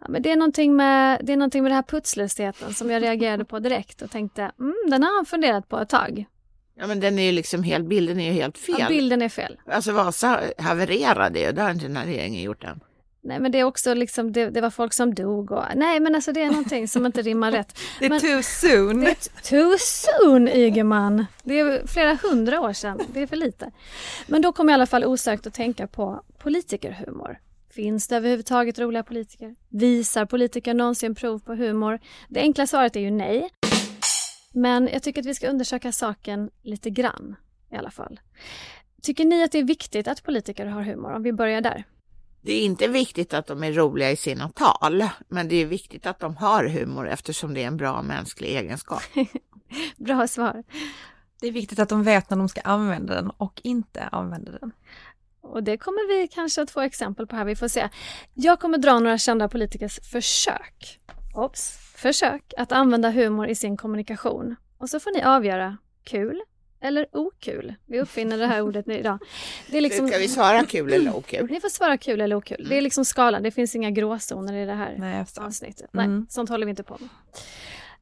Ja, 0.00 0.06
men 0.08 0.22
det, 0.22 0.30
är 0.30 0.36
någonting 0.36 0.76
med, 0.76 1.20
det 1.22 1.32
är 1.32 1.36
någonting 1.36 1.62
med 1.62 1.70
den 1.70 1.76
här 1.76 1.82
putslösheten 1.82 2.74
som 2.74 2.90
jag 2.90 3.02
reagerade 3.02 3.44
på 3.44 3.58
direkt 3.58 4.02
och 4.02 4.10
tänkte 4.10 4.42
mm, 4.42 4.74
den 4.90 5.02
har 5.02 5.16
han 5.16 5.26
funderat 5.26 5.68
på 5.68 5.78
ett 5.78 5.88
tag. 5.88 6.26
Ja 6.78 6.86
men 6.86 7.00
den 7.00 7.18
är 7.18 7.22
ju 7.22 7.32
liksom 7.32 7.62
helt, 7.62 7.86
bilden 7.86 8.20
är 8.20 8.24
ju 8.24 8.32
helt 8.32 8.58
fel. 8.58 8.76
Ja, 8.78 8.88
bilden 8.88 9.22
är 9.22 9.28
fel. 9.28 9.56
Alltså 9.66 9.92
Vasa 9.92 10.40
havererade 10.58 11.40
ju, 11.40 11.52
det 11.52 11.62
har 11.62 11.70
inte 11.70 11.86
den 11.86 11.96
här 11.96 12.06
regeringen 12.06 12.42
gjort 12.42 12.64
än. 12.64 12.80
Nej 13.22 13.40
men 13.40 13.52
det 13.52 13.58
är 13.60 13.64
också 13.64 13.94
liksom, 13.94 14.32
det, 14.32 14.50
det 14.50 14.60
var 14.60 14.70
folk 14.70 14.92
som 14.92 15.14
dog 15.14 15.52
och 15.52 15.64
nej 15.76 16.00
men 16.00 16.14
alltså 16.14 16.32
det 16.32 16.42
är 16.42 16.46
någonting 16.46 16.88
som 16.88 17.06
inte 17.06 17.22
rimmar 17.22 17.52
rätt. 17.52 17.78
Det 18.00 18.06
är 18.06 18.10
Men- 18.10 18.20
too 18.20 18.42
soon. 18.42 19.00
Det 19.00 19.10
är 19.10 19.42
too 19.42 19.76
soon 19.78 20.48
Ygeman. 20.48 21.26
Det 21.42 21.60
är 21.60 21.86
flera 21.86 22.18
hundra 22.22 22.60
år 22.60 22.72
sedan, 22.72 23.00
det 23.12 23.20
är 23.22 23.26
för 23.26 23.36
lite. 23.36 23.70
Men 24.26 24.42
då 24.42 24.52
kommer 24.52 24.72
jag 24.72 24.74
i 24.74 24.78
alla 24.78 24.86
fall 24.86 25.04
osökt 25.04 25.46
att 25.46 25.54
tänka 25.54 25.86
på 25.86 26.22
politikerhumor. 26.38 27.38
Finns 27.70 28.08
det 28.08 28.16
överhuvudtaget 28.16 28.78
roliga 28.78 29.02
politiker? 29.02 29.54
Visar 29.68 30.24
politiker 30.26 30.74
någonsin 30.74 31.14
prov 31.14 31.38
på 31.38 31.54
humor? 31.54 32.00
Det 32.28 32.40
enkla 32.40 32.66
svaret 32.66 32.96
är 32.96 33.00
ju 33.00 33.10
nej. 33.10 33.48
Men 34.58 34.88
jag 34.92 35.02
tycker 35.02 35.20
att 35.20 35.26
vi 35.26 35.34
ska 35.34 35.48
undersöka 35.48 35.92
saken 35.92 36.50
lite 36.62 36.90
grann 36.90 37.36
i 37.70 37.76
alla 37.76 37.90
fall. 37.90 38.20
Tycker 39.02 39.24
ni 39.24 39.42
att 39.42 39.52
det 39.52 39.58
är 39.58 39.64
viktigt 39.64 40.08
att 40.08 40.22
politiker 40.22 40.66
har 40.66 40.82
humor? 40.82 41.12
Om 41.12 41.22
vi 41.22 41.32
börjar 41.32 41.60
där. 41.60 41.84
Det 42.40 42.52
är 42.52 42.64
inte 42.64 42.88
viktigt 42.88 43.34
att 43.34 43.46
de 43.46 43.64
är 43.64 43.72
roliga 43.72 44.10
i 44.10 44.16
sina 44.16 44.48
tal, 44.48 45.04
men 45.28 45.48
det 45.48 45.56
är 45.56 45.66
viktigt 45.66 46.06
att 46.06 46.20
de 46.20 46.36
har 46.36 46.64
humor 46.64 47.08
eftersom 47.08 47.54
det 47.54 47.62
är 47.62 47.66
en 47.66 47.76
bra 47.76 48.02
mänsklig 48.02 48.56
egenskap. 48.56 49.02
Bra 49.96 50.28
svar. 50.28 50.64
Det 51.40 51.46
är 51.46 51.52
viktigt 51.52 51.78
att 51.78 51.88
de 51.88 52.02
vet 52.02 52.30
när 52.30 52.36
de 52.36 52.48
ska 52.48 52.60
använda 52.60 53.14
den 53.14 53.30
och 53.30 53.60
inte 53.64 54.02
använda 54.02 54.52
den. 54.52 54.72
Och 55.40 55.62
det 55.62 55.76
kommer 55.76 56.08
vi 56.08 56.28
kanske 56.28 56.62
att 56.62 56.70
få 56.70 56.80
exempel 56.80 57.26
på 57.26 57.36
här, 57.36 57.44
vi 57.44 57.56
får 57.56 57.68
se. 57.68 57.88
Jag 58.34 58.60
kommer 58.60 58.78
dra 58.78 58.98
några 58.98 59.18
kända 59.18 59.48
politikers 59.48 60.00
försök, 60.12 61.00
ops, 61.34 61.87
försök 61.98 62.54
att 62.56 62.72
använda 62.72 63.10
humor 63.10 63.48
i 63.48 63.54
sin 63.54 63.76
kommunikation. 63.76 64.56
Och 64.78 64.90
så 64.90 65.00
får 65.00 65.10
ni 65.10 65.22
avgöra, 65.22 65.76
kul 66.04 66.42
eller 66.80 67.06
okul? 67.12 67.74
Vi 67.86 68.00
uppfinner 68.00 68.38
det 68.38 68.46
här 68.46 68.60
ordet 68.62 68.86
nu 68.86 68.98
idag. 68.98 69.18
Det 69.70 69.76
är 69.76 69.80
liksom, 69.80 70.08
Ska 70.08 70.18
vi 70.18 70.28
svara 70.28 70.64
kul 70.64 70.92
eller 70.92 71.16
okul? 71.16 71.46
Ni 71.50 71.60
får 71.60 71.68
svara 71.68 71.96
kul 71.96 72.20
eller 72.20 72.36
okul. 72.36 72.66
Det 72.68 72.78
är 72.78 72.82
liksom 72.82 73.04
skalan, 73.04 73.42
det 73.42 73.50
finns 73.50 73.76
inga 73.76 73.90
gråzoner 73.90 74.54
i 74.54 74.66
det 74.66 74.74
här 74.74 74.94
Nej, 74.98 75.24
avsnittet. 75.36 75.94
Mm. 75.94 76.18
Nej, 76.18 76.26
sånt 76.28 76.50
håller 76.50 76.66
vi 76.66 76.70
inte 76.70 76.82
på 76.82 76.98
med. 77.00 77.08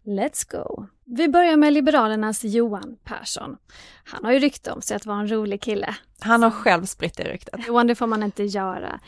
Let's 0.06 0.50
go! 0.50 0.86
Vi 1.04 1.28
börjar 1.28 1.56
med 1.56 1.72
Liberalernas 1.72 2.44
Johan 2.44 2.96
Persson. 3.04 3.56
Han 4.04 4.24
har 4.24 4.32
ju 4.32 4.38
rykte 4.38 4.72
om 4.72 4.82
sig 4.82 4.96
att 4.96 5.06
vara 5.06 5.20
en 5.20 5.30
rolig 5.30 5.60
kille. 5.60 5.96
Han 6.20 6.42
har 6.42 6.50
själv 6.50 6.84
spritt 6.84 7.16
det 7.16 7.24
ryktet. 7.24 7.66
Johan, 7.66 7.86
det 7.86 7.94
får 7.94 8.06
man 8.06 8.22
inte 8.22 8.44
göra. 8.44 9.00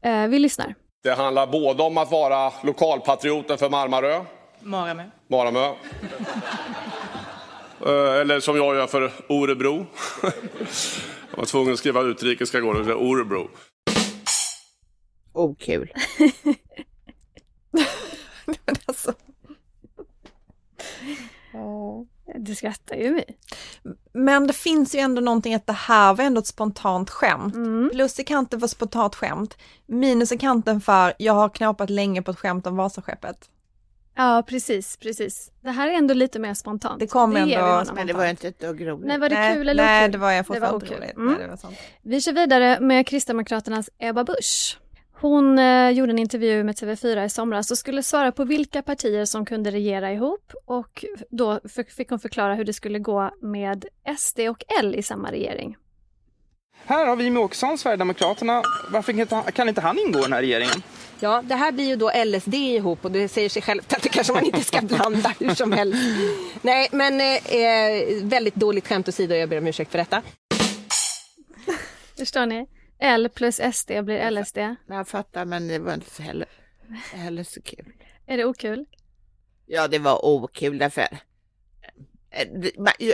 Eh, 0.00 0.26
vi 0.26 0.38
lyssnar. 0.38 0.74
Det 1.04 1.14
handlar 1.14 1.46
både 1.46 1.82
om 1.82 1.98
att 1.98 2.10
vara 2.10 2.52
lokalpatrioten 2.62 3.58
för 3.58 3.70
Marmarö, 3.70 4.24
Maramö. 4.60 5.04
Maramö. 5.28 5.74
Eh, 7.86 8.20
Eller 8.20 8.40
som 8.40 8.56
jag 8.56 8.74
gör 8.76 8.86
för 8.86 9.12
Orebro. 9.28 9.86
Jag 11.30 11.36
var 11.36 11.44
tvungen 11.44 11.72
att 11.72 11.78
skriva 11.78 12.00
utrikes 12.02 12.48
ska 12.48 12.60
gå 12.60 12.72
det, 12.72 12.84
det 12.84 12.94
Orebro. 12.94 13.50
Okul. 15.32 15.92
Men 18.46 18.76
alltså, 18.86 19.14
Du 22.38 22.54
skrattar 22.54 22.96
ju 22.96 23.10
mig. 23.10 23.36
Men 24.12 24.46
det 24.46 24.52
finns 24.52 24.94
ju 24.94 24.98
ändå 24.98 25.20
någonting 25.20 25.54
att 25.54 25.66
det 25.66 25.72
här 25.72 26.14
var 26.14 26.24
ändå 26.24 26.38
ett 26.38 26.46
spontant 26.46 27.10
skämt. 27.10 27.54
Mm. 27.54 27.90
Plus 27.92 28.20
i 28.20 28.24
kanten 28.24 28.60
för 28.60 28.66
spontant 28.66 29.14
skämt. 29.14 29.56
Minus 29.86 30.32
i 30.32 30.38
kanten 30.38 30.80
för 30.80 31.12
jag 31.18 31.32
har 31.32 31.48
knåpat 31.48 31.90
länge 31.90 32.22
på 32.22 32.30
ett 32.30 32.38
skämt 32.38 32.66
om 32.66 32.76
Vasaskeppet. 32.76 33.50
Ja, 34.16 34.42
precis, 34.46 34.96
precis. 34.96 35.50
Det 35.60 35.70
här 35.70 35.88
är 35.88 35.92
ändå 35.92 36.14
lite 36.14 36.38
mer 36.38 36.54
spontant. 36.54 37.00
Det 37.00 37.06
kom 37.06 37.32
ger 37.32 37.58
ändå. 37.58 37.92
Men 37.94 38.06
det 38.06 38.12
var 38.12 38.26
inte 38.26 38.48
ett 38.48 38.60
dugg 38.60 38.86
roligt. 38.86 39.06
Nej, 39.06 39.18
var 39.18 39.28
det 39.28 39.34
nej, 39.34 39.54
kul 39.54 39.68
eller 39.68 39.84
nej, 39.84 40.04
okul? 40.04 40.12
det 40.12 40.18
var 40.18 40.30
jag 40.32 40.44
Det 40.44 40.48
var 40.48 40.54
fortfarande 40.68 40.86
okul. 40.86 40.96
roligt. 40.96 41.16
Mm. 41.16 41.26
Nej, 41.32 41.42
det 41.42 41.48
var 41.48 41.56
sant. 41.56 41.76
Vi 42.02 42.20
kör 42.20 42.32
vidare 42.32 42.80
med 42.80 43.06
Kristdemokraternas 43.06 43.90
Ebba 43.98 44.24
Busch. 44.24 44.78
Hon 45.20 45.58
eh, 45.58 45.90
gjorde 45.90 46.12
en 46.12 46.18
intervju 46.18 46.64
med 46.64 46.74
TV4 46.74 47.24
i 47.24 47.28
somras 47.28 47.70
och 47.70 47.78
skulle 47.78 48.02
svara 48.02 48.32
på 48.32 48.44
vilka 48.44 48.82
partier 48.82 49.24
som 49.24 49.46
kunde 49.46 49.70
regera 49.70 50.12
ihop 50.12 50.52
och 50.66 51.04
då 51.30 51.60
fick 51.96 52.10
hon 52.10 52.18
förklara 52.20 52.54
hur 52.54 52.64
det 52.64 52.72
skulle 52.72 52.98
gå 52.98 53.30
med 53.42 53.84
SD 54.18 54.40
och 54.40 54.64
L 54.80 54.94
i 54.94 55.02
samma 55.02 55.30
regering. 55.32 55.76
Här 56.86 57.06
har 57.06 57.16
vi 57.16 57.36
Åkesson, 57.36 57.78
Sverigedemokraterna. 57.78 58.62
Varför 58.90 59.12
kan 59.12 59.20
inte, 59.20 59.34
han- 59.34 59.52
kan 59.52 59.68
inte 59.68 59.80
han 59.80 59.98
ingå 59.98 60.18
i 60.18 60.22
den 60.22 60.32
här 60.32 60.40
regeringen? 60.40 60.82
Ja, 61.20 61.42
det 61.44 61.54
här 61.54 61.72
blir 61.72 61.84
ju 61.84 61.96
då 61.96 62.10
LSD 62.24 62.54
ihop 62.54 63.04
och 63.04 63.10
det 63.10 63.28
säger 63.28 63.48
sig 63.48 63.62
självt 63.62 63.92
att 63.92 64.02
det 64.02 64.08
kanske 64.08 64.32
man 64.32 64.44
inte 64.44 64.60
ska 64.64 64.80
blanda 64.80 65.34
hur 65.40 65.54
som 65.54 65.72
helst. 65.72 65.98
Nej, 66.62 66.88
men 66.92 67.20
eh, 67.20 67.56
eh, 67.56 68.24
väldigt 68.24 68.54
dåligt 68.54 68.88
skämt 68.88 69.08
åsido, 69.08 69.34
jag 69.34 69.48
ber 69.48 69.58
om 69.58 69.66
ursäkt 69.66 69.90
för 69.90 69.98
detta. 69.98 70.22
Förstår 72.18 72.46
ni? 72.46 72.66
L 72.98 73.28
plus 73.34 73.60
SD 73.72 73.90
blir 74.04 74.30
LSD. 74.30 74.58
Jag 74.86 75.08
fattar, 75.08 75.44
men 75.44 75.68
det 75.68 75.78
var 75.78 75.94
inte 75.94 76.10
så 76.10 76.22
heller, 76.22 76.48
heller 77.12 77.44
så 77.44 77.62
kul. 77.62 77.92
Är 78.26 78.36
det 78.36 78.44
okul? 78.44 78.86
Ja, 79.66 79.88
det 79.88 79.98
var 79.98 80.24
okul 80.24 80.78
därför 80.78 81.02
eh, 82.30 82.48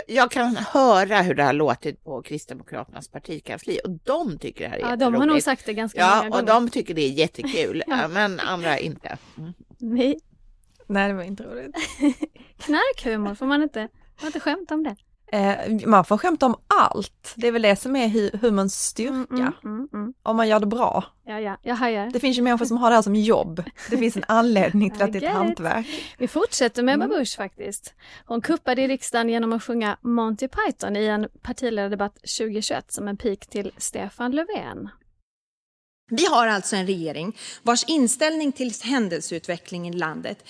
jag- 0.08 0.30
kan 0.30 0.56
höra 0.56 1.22
hur 1.22 1.34
det 1.34 1.42
har 1.42 1.52
låtit 1.52 2.04
på 2.04 2.22
Kristdemokraternas 2.22 3.08
partikansli 3.08 3.80
och 3.84 3.90
de 3.90 4.38
tycker 4.38 4.64
det 4.64 4.70
här 4.70 4.76
är 4.78 4.80
Ja, 4.90 4.96
de 4.96 5.14
har 5.14 5.26
nog 5.26 5.42
sagt 5.42 5.66
det 5.66 5.74
ganska 5.74 6.00
Ja, 6.00 6.16
många 6.16 6.26
och 6.28 6.32
gånger. 6.32 6.46
de 6.46 6.70
tycker 6.70 6.94
det 6.94 7.02
är 7.02 7.10
jättekul, 7.10 7.82
Ja. 7.86 8.08
men 8.08 8.40
andra 8.40 8.78
inte. 8.78 9.18
Mm. 9.38 9.52
Nej, 9.78 10.18
Nej, 10.86 11.08
det 11.08 11.14
var 11.14 11.22
inte 11.22 11.42
roligt. 11.42 11.76
knarkhumor, 12.58 13.34
får 13.34 13.46
man 13.46 13.62
inte, 13.62 13.88
får 14.16 14.22
man 14.24 14.26
inte 14.28 14.40
skämta 14.40 14.74
om 14.74 14.82
det? 14.84 14.96
Eh, 15.32 15.86
man 15.86 16.04
får 16.04 16.18
skämta 16.18 16.46
om 16.46 16.54
allt. 16.66 17.32
Det 17.36 17.48
är 17.48 17.52
väl 17.52 17.62
det 17.62 17.76
som 17.76 17.96
är 17.96 18.08
hu- 18.08 18.38
humorns 18.40 18.74
styrka. 18.84 19.34
Mm, 19.34 19.40
mm, 19.42 19.54
mm, 19.64 19.88
mm. 19.92 20.14
Om 20.22 20.36
man 20.36 20.48
gör 20.48 20.60
det 20.60 20.66
bra. 20.66 21.04
Ja, 21.24 21.40
ja, 21.40 21.56
jag 21.62 21.74
hajar. 21.74 22.10
Det 22.12 22.20
finns 22.20 22.38
ju 22.38 22.42
människor 22.42 22.64
som 22.64 22.76
har 22.76 22.90
det 22.90 22.94
här 22.96 23.02
som 23.02 23.14
jobb. 23.16 23.62
Det 23.90 23.96
finns 23.96 24.16
en 24.16 24.24
anledning 24.28 24.90
till 24.90 25.02
att 25.02 25.12
det 25.12 25.18
är 25.18 25.22
ett 25.28 25.32
hantverk. 25.34 25.86
Vi 26.18 26.28
fortsätter 26.28 26.82
med 26.82 26.94
Ebba 26.94 27.04
Mm. 27.04 27.18
Busch 27.18 27.36
faktiskt. 27.36 27.94
Hon 28.26 28.40
kuppade 28.40 28.82
i 28.82 28.88
riksdagen 28.88 29.28
genom 29.28 29.52
att 29.52 29.62
sjunga 29.62 29.96
Monty 30.00 30.48
Python 30.48 30.96
i 30.96 31.06
en 31.06 31.28
partiledardebatt 31.42 32.14
2021 32.14 32.92
som 32.92 33.08
en 33.08 33.16
pik 33.16 33.46
till 33.46 33.72
Stefan 33.76 34.30
Löfven. 34.32 34.88
Vi 36.12 36.26
har 36.26 36.46
alltså 36.46 36.76
en 36.76 36.86
regering 36.86 37.36
vars 37.62 37.84
inställning 37.84 38.52
till 38.52 38.72
händelseutvecklingen 38.82 39.94
i 39.94 39.96
landet 39.96 40.44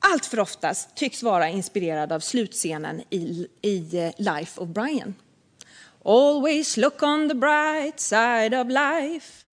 allt 0.00 0.26
för 0.26 0.40
oftast 0.40 0.96
tycks 0.96 1.22
vara 1.22 1.48
inspirerad 1.48 2.12
av 2.12 2.20
slutscenen 2.20 3.00
i, 3.10 3.46
i 3.62 3.98
eh, 3.98 4.10
Life 4.18 4.60
of 4.60 4.68
Brian. 4.68 5.14
Always 6.04 6.76
look 6.76 7.02
on 7.02 7.28
the 7.28 7.34
bright 7.34 8.00
side 8.00 8.54
of 8.54 8.66
life. 8.68 9.44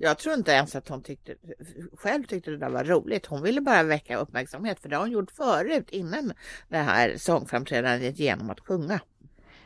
Jag 0.00 0.18
tror 0.18 0.34
inte 0.34 0.52
ens 0.52 0.76
att 0.76 0.88
hon 0.88 1.02
tyckte, 1.02 1.34
själv 1.96 2.24
tyckte 2.24 2.50
det 2.50 2.56
där 2.58 2.68
var 2.68 2.84
roligt. 2.84 3.26
Hon 3.26 3.42
ville 3.42 3.60
bara 3.60 3.82
väcka 3.82 4.16
uppmärksamhet 4.18 4.80
för 4.80 4.88
det 4.88 4.96
har 4.96 5.02
hon 5.02 5.10
gjort 5.12 5.30
förut 5.30 5.90
innan 5.90 6.32
det 6.68 6.76
här 6.78 7.16
sångframträdandet 7.16 8.18
genom 8.18 8.50
att 8.50 8.60
sjunga. 8.60 9.00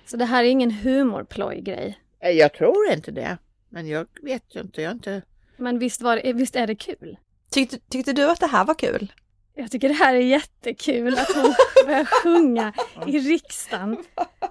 Så 0.07 0.16
det 0.16 0.24
här 0.24 0.44
är 0.44 0.48
ingen 0.48 0.70
humorploj-grej. 0.70 1.98
Eh, 2.20 2.31
Jag 2.31 2.55
tror 2.55 2.90
inte 2.92 3.11
det, 3.11 3.38
men 3.68 3.87
jag 3.87 4.07
vet 4.22 4.55
ju 4.55 4.61
inte. 4.61 4.83
Jag 4.83 4.92
inte... 4.92 5.22
Men 5.57 5.78
visst, 5.78 6.02
var 6.02 6.33
visst 6.33 6.57
är 6.57 6.66
det 6.66 6.74
kul? 6.74 7.16
Tyckte, 7.50 7.78
tyckte 7.88 8.12
du 8.12 8.31
att 8.31 8.40
det 8.40 8.46
här 8.46 8.64
var 8.64 8.74
kul? 8.74 9.12
Jag 9.54 9.70
tycker 9.70 9.88
det 9.88 9.94
här 9.94 10.14
är 10.14 10.20
jättekul 10.20 11.18
att 11.18 11.32
hon 11.34 11.54
börjar 11.86 12.04
sjunga 12.04 12.72
i 13.06 13.18
riksdagen. 13.18 13.96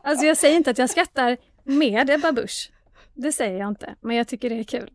Alltså 0.03 0.25
jag 0.25 0.37
säger 0.37 0.55
inte 0.57 0.71
att 0.71 0.77
jag 0.77 0.89
skrattar 0.89 1.37
med 1.63 2.09
Ebba 2.09 2.31
Busch. 2.31 2.71
Det 3.13 3.31
säger 3.31 3.59
jag 3.59 3.67
inte, 3.69 3.95
men 4.01 4.15
jag 4.15 4.27
tycker 4.27 4.49
det 4.49 4.55
är 4.59 4.63
kul. 4.63 4.89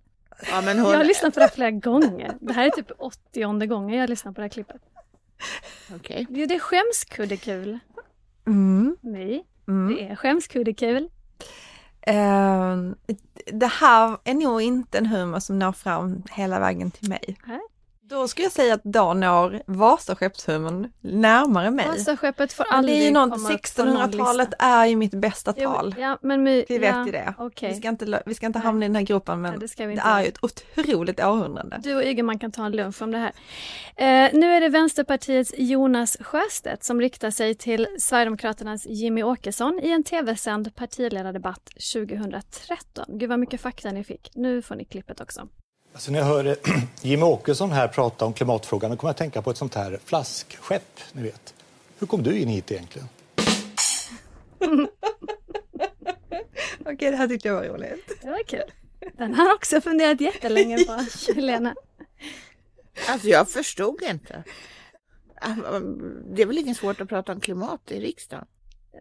Ja, 0.51 0.61
men 0.61 0.79
hon... 0.79 0.91
Jag 0.91 0.99
har 0.99 1.05
lyssnat 1.05 1.35
på 1.35 1.41
det 1.41 1.47
här 1.47 1.55
flera 1.55 1.71
gånger. 1.71 2.37
Det 2.41 2.53
här 2.53 2.67
är 2.67 2.71
typ 2.71 2.91
80 2.99 3.67
gången 3.67 3.99
jag 3.99 4.11
lyssnar 4.11 4.33
på 4.33 4.37
det 4.37 4.43
här 4.45 4.49
klippet. 4.49 4.83
Okej. 5.95 6.27
Jo, 6.31 6.47
det 6.47 6.55
är 6.55 6.59
skämskuddekul. 6.59 7.79
Mm. 8.47 8.97
Nej, 9.01 9.45
Mm. 9.69 9.95
det 9.97 10.03
är 10.03 10.17
skämskuddekul. 10.17 11.09
Eh, 12.01 12.77
det 13.53 13.67
här 13.67 14.19
är 14.25 14.35
nog 14.35 14.63
inte 14.63 14.99
en 14.99 15.07
humor 15.07 15.39
som 15.41 15.59
når 15.59 15.73
fram 15.73 16.23
hela 16.31 16.61
vägen 16.61 16.91
till 16.91 17.09
mig. 17.09 17.37
Nej. 17.47 17.61
Då 18.09 18.29
skulle 18.29 18.45
jag 18.45 18.53
säga 18.53 18.75
att 18.75 18.85
då 18.85 19.15
når 19.15 19.63
Vasaskeppshumorn 19.67 20.93
närmare 21.01 21.71
mig. 21.71 21.87
Vasaskeppet 21.87 22.53
får 22.53 22.65
Men 22.65 22.71
det 22.73 22.77
aldrig 22.79 22.99
är 23.01 23.05
ju 23.05 23.11
något, 23.11 23.31
komma 23.31 23.53
upp 23.55 23.77
på 23.77 23.85
någon 23.85 23.97
1600-talet 23.97 24.49
lista. 24.49 24.65
är 24.67 24.87
ju 24.87 24.97
mitt 24.97 25.15
bästa 25.15 25.55
Jo, 25.57 25.73
tal. 25.73 25.95
Ja, 25.99 26.19
men 26.23 26.43
my, 26.43 26.65
Vi 26.69 26.79
vet 26.79 26.95
ja, 26.95 27.07
ju 27.07 27.13
det. 27.13 27.35
okej. 27.39 27.69
Vi 27.69 27.75
ska 27.75 27.89
inte, 27.89 28.23
vi 28.27 28.35
ska 28.35 28.47
inte 28.47 28.59
Nej. 28.59 28.67
hamna 28.67 28.85
i 28.85 28.89
den 28.89 28.97
här 28.97 29.03
gruppen 29.03 29.41
men 29.41 29.51
Nej, 29.51 29.61
det 29.61 29.69
ska 29.69 29.87
vi 29.87 29.95
det 29.95 30.01
är 30.01 30.21
ju 30.23 30.29
ett 30.29 30.45
otroligt 30.45 31.21
århundrade. 31.21 31.81
Du 31.83 31.95
och 31.97 32.03
Ygeman 32.05 32.39
kan 32.39 32.53
ta 32.53 32.67
en 32.67 32.73
lunch 32.73 33.03
om 33.03 33.11
det 33.11 33.19
här. 33.19 33.33
Eh, 33.97 34.31
nu 34.35 34.53
är 34.53 34.61
det 34.61 34.69
Vänsterpartiets 34.69 35.55
Jonas 35.59 36.17
Sjöstedt 36.21 36.85
som 36.85 37.01
riktar 37.01 37.31
sig 37.31 37.55
till 37.55 37.87
Sverigedemokraternas 37.99 38.87
Jimmy 38.87 39.23
Åkesson 39.23 39.81
i 39.83 39.91
en 39.91 40.03
tv-sänd 40.05 40.75
partiledardebatt 40.75 41.71
2013. 41.93 43.05
Gud 43.09 43.29
vad 43.29 43.39
mycket 43.39 43.61
fakta 43.61 43.91
ni 43.93 44.05
fick. 44.05 44.31
Nu 44.35 44.63
får 44.63 44.75
ni 44.75 44.85
klippet 44.85 45.21
också. 45.21 45.49
Alltså 45.97 46.13
när 46.13 46.19
jag 46.19 46.27
hör 46.27 46.57
Jimmie 47.03 47.25
Åkesson 47.25 47.73
här 47.73 47.89
prata 47.89 48.25
om 48.25 48.33
klimatfrågan 48.33 48.91
då 48.91 48.97
kommer 48.97 49.09
jag 49.09 49.13
att 49.13 49.17
tänka 49.17 49.43
på 49.43 49.51
ett 49.51 49.57
sånt 49.57 49.75
här 49.75 49.99
flaskskepp, 50.05 51.01
ni 51.13 51.23
vet. 51.23 51.55
Hur 51.99 52.07
kom 52.07 52.23
du 52.23 52.39
in 52.39 52.49
hit 52.49 52.73
egentligen? 52.73 53.09
Okej, 56.81 57.11
det 57.11 57.17
här 57.17 57.29
tyckte 57.29 57.49
jag 57.49 57.55
var 57.55 57.65
roligt. 57.65 58.19
Det 58.23 58.31
var 58.31 58.43
kul. 58.47 58.73
Den 59.19 59.35
har 59.35 59.55
också 59.55 59.81
funderat 59.81 60.21
jättelänge 60.21 60.85
på, 60.85 61.05
Lena. 61.41 61.75
Alltså 63.09 63.29
jag 63.29 63.51
förstod 63.51 64.03
inte. 64.03 64.45
Det 66.35 66.43
är 66.43 66.47
väl 66.47 66.59
inget 66.59 66.77
svårt 66.77 67.01
att 67.01 67.09
prata 67.09 67.33
om 67.33 67.41
klimat 67.41 67.91
i 67.91 68.01
riksdagen? 68.01 68.47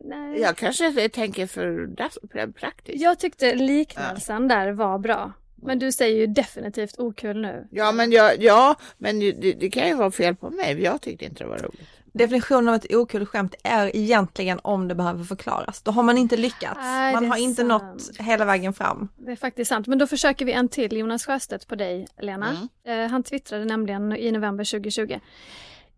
Nej. 0.02 0.42
Jag 0.42 0.58
kanske 0.58 1.10
tänker 1.10 1.48
för 1.48 2.52
praktiskt. 2.52 3.02
Jag 3.02 3.20
tyckte 3.20 3.56
liknelsen 3.56 4.48
där 4.48 4.72
var 4.72 5.00
bra. 5.00 5.34
Men 5.66 5.80
du 5.80 5.92
säger 5.92 6.18
ju 6.18 6.28
definitivt 6.28 7.00
okul 7.00 7.42
nu. 7.42 7.68
Ja, 7.72 7.92
men, 7.92 8.12
jag, 8.12 8.44
ja, 8.44 8.76
men 8.98 9.20
det, 9.20 9.32
det 9.32 9.70
kan 9.70 9.88
ju 9.88 9.96
vara 9.96 10.12
fel 10.12 10.36
på 10.36 10.50
mig. 10.50 10.82
Jag 10.82 11.02
tyckte 11.02 11.26
inte 11.26 11.44
det 11.44 11.48
var 11.48 11.58
roligt. 11.58 11.90
Definitionen 12.14 12.70
av 12.70 12.76
ett 12.76 12.96
okul 12.96 13.26
skämt 13.26 13.56
är 13.64 13.96
egentligen 13.96 14.60
om 14.64 14.88
det 14.88 14.96
behöver 14.96 15.24
förklaras. 15.24 15.82
Då 15.82 15.92
har 15.92 16.04
man 16.04 16.18
inte 16.18 16.38
lyckats. 16.38 16.80
Nej, 16.82 17.14
man 17.14 17.26
har 17.26 17.38
inte 17.38 17.68
sant. 17.68 17.84
nått 17.84 18.18
hela 18.20 18.46
vägen 18.46 18.74
fram. 18.74 19.08
Det 19.18 19.32
är 19.32 19.36
faktiskt 19.36 19.70
sant. 19.70 19.88
Men 19.88 19.98
då 19.98 20.08
försöker 20.08 20.46
vi 20.46 20.52
en 20.52 20.70
till 20.70 20.98
Jonas 20.98 21.26
Sjöstedt 21.26 21.68
på 21.68 21.76
dig, 21.76 22.08
Lena. 22.22 22.68
Eh, 22.88 23.08
han 23.08 23.24
twittrade 23.24 23.66
nämligen 23.66 24.16
i 24.16 24.32
november 24.32 24.64
2020. 24.64 25.20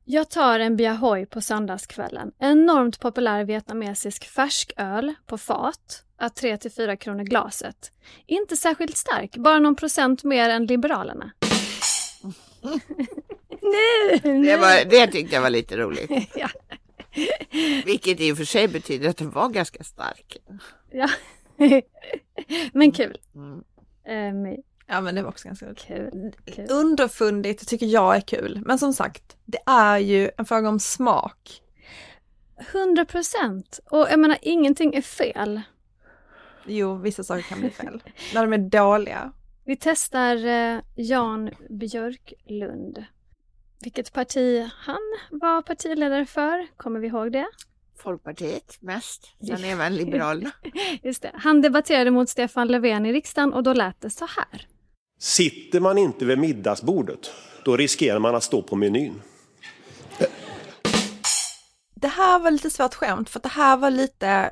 Jag 0.05 0.29
tar 0.29 0.59
en 0.59 0.75
Biahoy 0.75 1.25
på 1.25 1.41
söndagskvällen. 1.41 2.31
Enormt 2.39 2.99
populär 2.99 3.43
vietnamesisk 3.43 4.25
färsköl 4.25 5.13
på 5.25 5.37
fat. 5.37 6.03
Att 6.17 6.35
3 6.35 6.57
till 6.57 6.71
4 6.71 6.95
kronor 6.95 7.23
glaset. 7.23 7.91
Inte 8.25 8.57
särskilt 8.57 8.97
stark, 8.97 9.37
bara 9.37 9.59
någon 9.59 9.75
procent 9.75 10.23
mer 10.23 10.49
än 10.49 10.65
Liberalerna. 10.65 11.31
nu! 13.61 14.19
Det, 14.45 14.57
var, 14.57 14.89
det 14.89 15.07
tyckte 15.07 15.35
jag 15.35 15.41
var 15.41 15.49
lite 15.49 15.77
roligt. 15.77 16.11
ja. 16.35 16.49
Vilket 17.85 18.19
i 18.19 18.31
och 18.31 18.37
för 18.37 18.45
sig 18.45 18.67
betyder 18.67 19.09
att 19.09 19.17
den 19.17 19.31
var 19.31 19.49
ganska 19.49 19.83
stark. 19.83 20.37
ja. 20.91 21.09
Men 22.73 22.91
kul. 22.91 23.17
Mm. 23.35 23.63
Um, 24.47 24.63
Ja 24.89 25.01
men 25.01 25.15
det 25.15 25.21
var 25.21 25.29
också 25.29 25.47
ganska 25.47 25.73
kul. 25.73 26.35
kul. 26.45 26.67
Underfundigt 26.69 27.67
tycker 27.67 27.85
jag 27.85 28.15
är 28.15 28.21
kul. 28.21 28.61
Men 28.65 28.79
som 28.79 28.93
sagt, 28.93 29.37
det 29.45 29.59
är 29.65 29.97
ju 29.97 30.31
en 30.37 30.45
fråga 30.45 30.69
om 30.69 30.79
smak. 30.79 31.61
100 32.73 33.05
procent. 33.05 33.79
Och 33.85 34.07
jag 34.09 34.19
menar, 34.19 34.37
ingenting 34.41 34.95
är 34.95 35.01
fel. 35.01 35.61
Jo, 36.67 36.95
vissa 36.95 37.23
saker 37.23 37.41
kan 37.41 37.59
bli 37.59 37.69
fel. 37.69 38.03
När 38.33 38.41
de 38.47 38.53
är 38.53 38.69
dåliga. 38.69 39.31
Vi 39.65 39.75
testar 39.75 40.45
eh, 40.45 40.79
Jan 40.95 41.49
Björklund. 41.69 43.05
Vilket 43.79 44.13
parti 44.13 44.69
han 44.77 45.17
var 45.31 45.61
partiledare 45.61 46.25
för, 46.25 46.77
kommer 46.77 46.99
vi 46.99 47.07
ihåg 47.07 47.31
det? 47.31 47.47
Folkpartiet 47.97 48.77
mest, 48.81 49.27
sen 49.47 49.63
även 49.63 49.95
Liberalerna. 49.95 50.51
Just 51.03 51.21
det. 51.21 51.31
Han 51.33 51.61
debatterade 51.61 52.11
mot 52.11 52.29
Stefan 52.29 52.67
Löfven 52.67 53.05
i 53.05 53.13
riksdagen 53.13 53.53
och 53.53 53.63
då 53.63 53.73
lät 53.73 54.01
det 54.01 54.09
så 54.09 54.25
här. 54.25 54.67
Sitter 55.19 55.79
man 55.79 55.97
inte 55.97 56.25
vid 56.25 56.39
middagsbordet, 56.39 57.31
då 57.65 57.77
riskerar 57.77 58.19
man 58.19 58.35
att 58.35 58.43
stå 58.43 58.61
på 58.61 58.75
menyn. 58.75 59.21
Det 61.95 62.07
här 62.07 62.39
var 62.39 62.51
lite 62.51 62.69
svårt 62.69 62.93
skämt 62.93 63.29
för 63.29 63.39
det 63.39 63.49
här 63.49 63.77
var 63.77 63.91
lite 63.91 64.51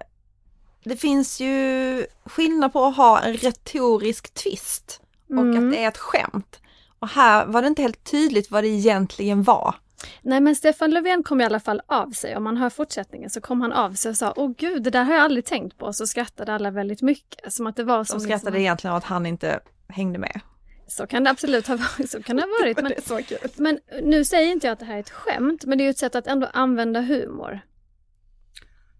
det 0.86 0.96
finns 0.98 1.40
ju 1.40 2.06
skillnad 2.26 2.74
på 2.74 2.86
att 2.86 2.96
ha 2.96 3.22
en 3.22 3.34
retorisk 3.34 4.34
twist 4.34 5.02
och 5.30 5.38
Mm. 5.40 5.66
att 5.68 5.72
det 5.74 5.84
är 5.84 5.88
ett 5.88 5.98
skämt. 5.98 6.60
Och 7.00 7.08
här 7.10 7.46
var 7.46 7.62
det 7.62 7.68
inte 7.68 7.82
helt 7.82 8.04
tydligt 8.12 8.52
vad 8.52 8.64
det 8.64 8.68
egentligen 8.68 9.44
var. 9.44 9.76
Nej 10.22 10.42
men 10.42 10.56
Stefan 10.56 10.92
Löfven 10.92 11.24
kom 11.24 11.42
i 11.42 11.46
alla 11.46 11.60
fall 11.60 11.82
av 11.88 12.12
sig. 12.12 12.36
Om 12.38 12.44
man 12.44 12.58
hör 12.58 12.70
fortsättningen 12.70 13.30
så 13.30 13.42
kom 13.42 13.62
han 13.62 13.72
av 13.74 13.94
sig 13.94 14.10
och 14.10 14.18
sa 14.18 14.34
Åh 14.36 14.52
gud, 14.58 14.84
det 14.84 14.90
där 14.90 15.04
har 15.04 15.14
jag 15.14 15.24
aldrig 15.24 15.46
tänkt 15.46 15.78
på. 15.78 15.94
Så 15.94 16.08
skrattade 16.08 16.54
alla 16.54 16.72
väldigt 16.72 17.02
mycket. 17.02 17.54
Som 17.54 17.68
att 17.68 17.76
det 17.76 17.84
var 17.84 18.04
som 18.04 18.20
De 18.20 18.24
skrattade 18.26 18.52
liksom... 18.52 18.62
egentligen 18.62 18.92
av 18.92 18.98
att 18.98 19.04
han 19.04 19.26
inte 19.26 19.60
hängde 19.88 20.20
med. 20.20 20.40
Så 20.88 21.08
kan 21.08 21.24
det 21.24 21.30
absolut 21.30 21.68
ha 21.68 21.76
varit. 21.78 22.12
Så 22.12 22.24
kan 22.24 22.36
det 22.36 22.42
ha 22.42 22.50
varit. 22.62 22.78
Men, 22.78 22.86
det 22.90 22.98
är 22.98 23.02
så 23.02 23.24
kul. 23.24 23.38
men 23.58 23.80
nu 24.04 24.26
säger 24.26 24.52
inte 24.52 24.68
jag 24.68 24.72
att 24.74 24.80
det 24.80 24.86
här 24.86 24.96
är 24.96 25.00
ett 25.00 25.10
skämt. 25.10 25.66
Men 25.66 25.78
det 25.78 25.82
är 25.84 25.86
ju 25.86 25.90
ett 25.92 25.98
sätt 25.98 26.16
att 26.16 26.28
ändå 26.28 26.48
använda 26.54 27.02
humor. 27.02 27.60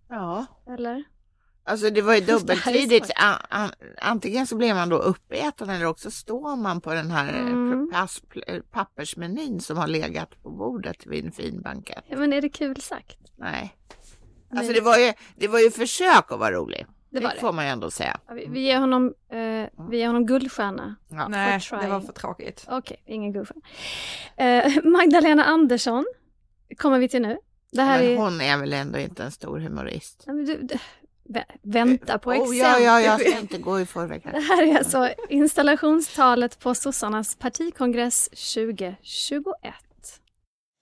Ja, 0.10 0.46
Eller? 0.74 1.04
Alltså 1.66 1.90
det 1.90 2.02
var 2.02 2.14
ju 2.16 2.22
är 2.24 2.26
dubbeltydigt. 2.26 3.12
a- 3.16 3.70
Antingen 4.02 4.48
så 4.48 4.56
blev 4.56 4.76
man 4.76 4.90
då 4.90 4.98
uppäten 4.98 5.70
eller 5.70 5.86
också 5.86 6.12
står 6.12 6.56
man 6.56 6.82
på 6.82 6.94
den 6.94 7.12
här 7.12 7.30
Mm. 7.40 7.92
pappersmenyn 8.72 9.60
som 9.60 9.78
har 9.78 9.88
legat 9.88 10.44
på 10.44 10.50
bordet 10.50 11.06
vid 11.06 11.26
en 11.26 11.32
fin 11.32 11.62
bankett. 11.62 12.04
Ja, 12.08 12.18
men 12.18 12.34
är 12.34 12.42
det 12.42 12.50
kul 12.50 12.82
sagt? 12.82 13.18
Nej. 13.38 13.76
Alltså 14.58 14.74
det 14.74 14.82
var 14.82 14.98
ju, 14.98 15.14
det 15.36 15.48
var 15.48 15.60
ju 15.60 15.72
försök 15.72 16.32
att 16.32 16.40
vara 16.40 16.52
rolig. 16.52 16.86
Det 17.10 17.20
Det, 17.20 17.26
var 17.26 17.34
det. 17.34 17.40
får 17.40 17.54
man 17.54 17.66
ju 17.66 17.72
ändå 17.72 17.92
säga. 17.92 18.20
Ja, 18.28 18.34
vi, 18.34 18.46
vi, 18.50 18.60
ger 18.60 18.80
honom, 18.80 19.14
eh, 19.32 19.88
vi 19.90 19.98
ger 19.98 20.08
honom 20.08 20.26
guldstjärna. 20.26 20.96
Ja. 21.10 21.28
Nej, 21.28 21.62
det 21.82 21.88
var 21.88 22.02
för 22.02 22.14
tråkigt. 22.14 22.66
Okej, 22.70 23.04
ingen 23.06 23.34
guldstjärna. 23.34 23.62
Eh, 24.38 24.84
Magdalena 24.84 25.44
Andersson 25.46 26.06
kommer 26.78 27.00
vi 27.00 27.10
till 27.10 27.22
nu. 27.22 27.38
Det 27.72 27.82
här 27.82 28.04
Men 28.04 28.12
är... 28.12 28.18
hon 28.18 28.42
är 28.42 28.58
väl 28.58 28.74
ändå 28.74 29.00
inte 29.00 29.24
en 29.24 29.32
stor 29.32 29.60
humorist? 29.60 30.24
Du, 30.26 30.46
du, 30.46 30.78
vänta 31.62 32.18
på 32.18 32.30
Oh, 32.30 32.36
exempel. 32.36 32.60
ja, 32.84 33.00
ja, 33.00 33.02
jag 33.02 33.20
ska 33.20 33.40
inte 33.40 33.58
gå 33.58 33.80
i 33.80 33.86
förväg 33.86 34.22
Det 34.24 34.30
här. 34.30 34.42
här 34.42 34.64
är 34.64 34.78
alltså 34.78 35.10
installationstalet 35.30 36.60
på 36.60 36.76
sossarnas 36.76 37.36
partikongress 37.36 38.30
2021. 38.30 39.74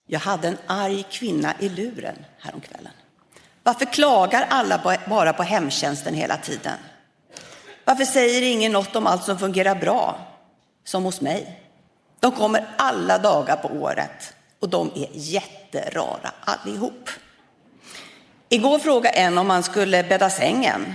Jag 0.06 0.20
hade 0.20 0.48
en 0.48 0.58
arg 0.66 1.04
kvinna 1.10 1.54
i 1.60 1.68
luren 1.68 2.16
häromkvällen. 2.38 2.92
Varför 3.62 3.84
klagar 3.84 4.46
alla 4.50 4.78
ba- 4.84 5.08
bara 5.08 5.32
på 5.32 5.42
hemtjänsten 5.42 6.14
hela 6.14 6.36
tiden? 6.36 6.78
Varför 7.84 8.04
säger 8.04 8.42
ingen 8.42 8.72
något 8.72 8.96
om 8.96 9.06
allt 9.06 9.24
som 9.24 9.38
fungerar 9.38 9.74
bra? 9.74 10.18
Som 10.84 11.04
hos 11.04 11.20
mig. 11.20 11.60
De 12.20 12.32
kommer 12.32 12.66
alla 12.78 13.18
dagar 13.18 13.56
på 13.56 13.68
året 13.68 14.34
och 14.60 14.68
de 14.68 14.90
är 14.94 15.08
jätterara 15.12 16.32
allihop. 16.44 17.10
Igår 18.48 18.78
frågade 18.78 19.16
en 19.16 19.38
om 19.38 19.46
man 19.46 19.62
skulle 19.62 20.04
bädda 20.04 20.30
sängen. 20.30 20.94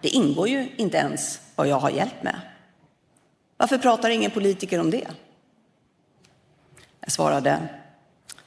Det 0.00 0.08
ingår 0.08 0.48
ju 0.48 0.68
inte 0.76 0.96
ens 0.96 1.40
vad 1.54 1.68
jag 1.68 1.76
har 1.76 1.90
hjälp 1.90 2.22
med. 2.22 2.40
Varför 3.56 3.78
pratar 3.78 4.10
ingen 4.10 4.30
politiker 4.30 4.80
om 4.80 4.90
det? 4.90 5.08
Jag 7.00 7.12
svarade, 7.12 7.68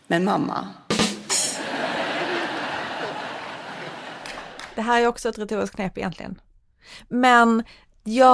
men 0.07 0.23
mamma, 0.23 0.67
Det 4.77 4.83
här 4.83 5.01
är 5.01 5.07
också 5.07 5.29
ett 5.29 5.37
retoriskt 5.39 5.75
knep 5.75 5.97
egentligen. 5.97 6.41
Men 7.07 7.63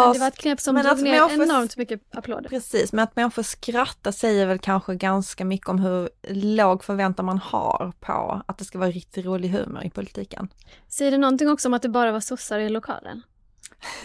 men 0.04 0.14
det 0.14 0.20
var 0.20 0.28
ett 0.28 0.38
knep 0.38 0.60
som 0.60 0.76
men 0.76 0.84
drog 0.84 0.94
att 0.98 1.04
ner 1.04 1.12
människor- 1.22 1.44
enormt 1.44 1.78
mycket 1.78 2.02
applåder. 2.16 2.50
Precis, 2.50 2.94
men 2.94 3.04
att 3.04 3.16
människor 3.16 3.44
skrattar 3.44 4.12
säger 4.12 4.46
väl 4.46 4.60
kanske 4.60 4.96
ganska 4.96 5.46
mycket 5.46 5.70
om 5.70 5.80
hur 5.80 6.10
låg 6.34 6.84
förväntan 6.84 7.26
man 7.26 7.38
har 7.38 7.94
på 8.00 8.42
att 8.46 8.58
det 8.58 8.66
ska 8.66 8.78
vara 8.78 8.90
riktigt 8.92 9.26
rolig 9.26 9.50
humor 9.50 9.84
i 9.84 9.90
politiken. 9.90 10.48
Säger 10.90 11.12
det 11.12 11.18
någonting 11.18 11.50
också 11.50 11.68
om 11.68 11.74
att 11.74 11.82
det 11.82 11.90
bara 11.90 12.12
var 12.12 12.20
sossar 12.20 12.60
i 12.60 12.70
lokalen? 12.70 13.22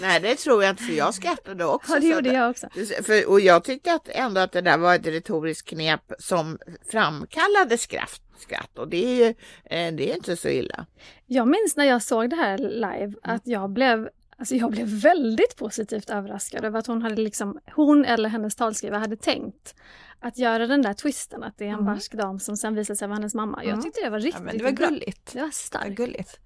Nej, 0.00 0.20
det 0.20 0.34
tror 0.34 0.62
jag 0.62 0.70
inte, 0.72 0.82
för 0.82 0.92
jag 0.92 1.14
skrattade 1.14 1.64
också. 1.64 1.92
Ja, 1.92 2.00
det 2.00 2.06
gjorde 2.06 2.32
jag 2.32 2.50
också. 2.50 2.68
För, 3.02 3.28
och 3.30 3.40
jag 3.40 3.64
tyckte 3.64 3.92
att 3.94 4.08
ändå 4.08 4.40
att 4.40 4.52
det 4.52 4.60
där 4.60 4.78
var 4.78 4.94
ett 4.94 5.06
retoriskt 5.06 5.68
knep 5.68 6.12
som 6.18 6.58
framkallade 6.90 7.78
skratt. 7.78 8.20
skratt 8.38 8.78
och 8.78 8.88
det 8.88 9.04
är 9.04 9.14
ju 9.26 9.34
eh, 9.64 9.94
det 9.94 10.10
är 10.10 10.14
inte 10.16 10.36
så 10.36 10.48
illa. 10.48 10.86
Jag 11.26 11.48
minns 11.48 11.76
när 11.76 11.84
jag 11.84 12.02
såg 12.02 12.30
det 12.30 12.36
här 12.36 12.58
live 12.58 13.12
att 13.22 13.42
jag 13.44 13.70
blev 13.70 14.08
Alltså 14.38 14.54
jag 14.54 14.70
blev 14.70 14.86
väldigt 14.86 15.56
positivt 15.56 16.10
överraskad 16.10 16.64
över 16.64 16.78
att 16.78 16.86
hon 16.86 17.02
hade 17.02 17.14
liksom, 17.22 17.58
hon 17.74 18.04
eller 18.04 18.28
hennes 18.28 18.54
talskrivare 18.56 19.00
hade 19.00 19.16
tänkt 19.16 19.74
att 20.20 20.38
göra 20.38 20.66
den 20.66 20.82
där 20.82 20.92
twisten 20.94 21.42
att 21.42 21.58
det 21.58 21.64
är 21.64 21.68
en 21.68 21.74
Mm. 21.74 21.84
barsk 21.86 22.12
dam 22.14 22.38
som 22.38 22.56
sen 22.56 22.74
visar 22.74 22.94
sig 22.94 23.08
vara 23.08 23.16
hennes 23.16 23.34
mamma. 23.34 23.64
Jag 23.64 23.72
Mm. 23.72 23.82
tyckte 23.82 24.00
det 24.04 24.10
var 24.10 24.20
riktigt, 24.20 24.42
Ja, 24.46 24.52
det 24.58 24.64
var 24.64 24.72
bra. 24.72 24.86
gulligt. 24.88 25.32
Det 25.32 25.40
var 25.40 25.46
Det 25.46 25.54
starkt. 25.54 25.86
är 25.86 25.90
gulligt. 25.90 26.40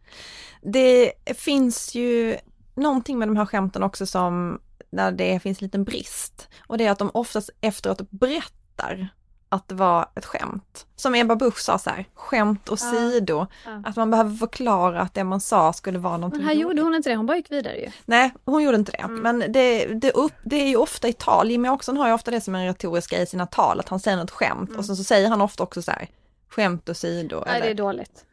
Det 0.63 1.13
finns 1.37 1.95
ju 1.95 2.37
någonting 2.75 3.19
med 3.19 3.29
de 3.29 3.37
här 3.37 3.47
skämten 3.47 3.83
också 3.83 4.07
som 4.07 4.61
när 4.91 5.13
det 5.13 5.41
finns 5.43 5.61
en 5.63 5.67
liten 5.67 5.85
brist. 5.85 6.49
Och 6.67 6.79
det 6.79 6.87
är 6.87 6.91
att 6.91 6.99
de 6.99 7.11
oftast 7.15 7.51
efteråt 7.61 8.11
berättar 8.11 9.09
att 9.53 9.69
det 9.69 9.75
var 9.75 10.07
ett 10.15 10.25
skämt. 10.25 10.87
Som 10.97 11.15
Ebba 11.15 11.37
Busch 11.37 11.59
sa 11.61 11.79
så 11.79 11.91
här, 11.91 12.05
skämt 12.15 12.69
och 12.69 12.79
Ja. 12.79 13.47
Ja. 13.65 13.83
Att 13.85 13.97
man 13.97 14.11
behöver 14.11 14.37
förklara 14.37 15.01
att 15.01 15.15
det 15.15 15.25
man 15.25 15.41
sa 15.41 15.73
skulle 15.73 15.99
vara 15.99 16.17
någonting 16.17 16.39
Men 16.39 16.49
här 16.49 16.55
gjorde 16.55 16.83
hon 16.83 16.95
inte 16.95 17.09
det, 17.09 17.17
hon 17.17 17.27
bara 17.27 17.37
gick 17.37 17.53
vidare 17.53 17.77
ju. 17.77 17.91
Nej, 18.05 18.35
hon 18.45 18.63
gjorde 18.63 18.77
inte 18.77 18.93
det. 18.93 18.99
Mm. 18.99 19.21
Men 19.21 19.53
det, 19.53 19.87
det, 19.87 20.13
upp, 20.13 20.33
det 20.43 20.57
är 20.57 20.69
ju 20.69 20.77
ofta 20.77 21.09
i 21.09 21.13
tal. 21.13 21.51
Jimmy 21.51 21.69
Åkesson 21.69 21.97
har 21.97 22.09
ju 22.09 22.15
ofta 22.15 22.31
det 22.31 22.41
som 22.41 22.55
en 22.55 22.67
retorisk 22.67 23.11
grej 23.11 23.23
i 23.23 23.27
sina 23.27 23.47
tal, 23.47 23.81
att 23.81 23.89
han 23.89 24.01
säger 24.01 24.17
något 24.17 24.31
skämt 24.31 24.77
och 24.77 24.85
sen 24.85 24.97
så 24.97 25.05
säger 25.05 25.29
han 25.29 25.41
ofta 25.41 25.63
också 25.63 25.83
så 25.83 25.91
här, 25.91 26.09
skämt 26.49 26.89
och 26.89 26.97
sido. 26.97 27.37
Mm. 27.37 27.49
Nej, 27.49 27.61
det 27.61 27.69
är 27.69 27.75
dåligt. 27.75 28.25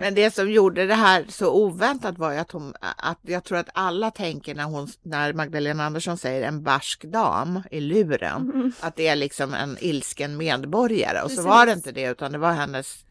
Men 0.00 0.14
det 0.14 0.30
som 0.34 0.50
gjorde 0.50 0.86
det 0.86 0.94
här 0.94 1.24
så 1.28 1.52
oväntat 1.52 2.18
var 2.18 2.32
ju 2.32 2.38
att 2.38 2.52
hon, 2.52 2.74
att 2.80 3.18
jag 3.22 3.44
tror 3.44 3.58
att 3.58 3.68
alla 3.74 4.10
tänker 4.10 4.54
när 4.54 4.64
hon, 4.64 4.88
när 5.02 5.32
Magdalena 5.32 5.84
Andersson 5.86 6.18
säger 6.18 6.48
en 6.48 6.62
barsk 6.62 7.04
dam 7.04 7.62
i 7.70 7.80
luren, 7.80 8.50
Mm. 8.54 8.72
att 8.80 8.96
det 8.96 9.08
är 9.08 9.16
liksom 9.16 9.54
en 9.54 9.76
ilsken 9.80 10.36
medborgare 10.36 11.22
och 11.22 11.30
så 11.30 11.36
Precis. 11.36 11.44
var 11.50 11.66
det 11.66 11.72
inte 11.72 11.92
det 11.92 12.02
utan 12.10 12.32
det 12.32 12.38
var 12.38 12.52
hennes 12.52 13.04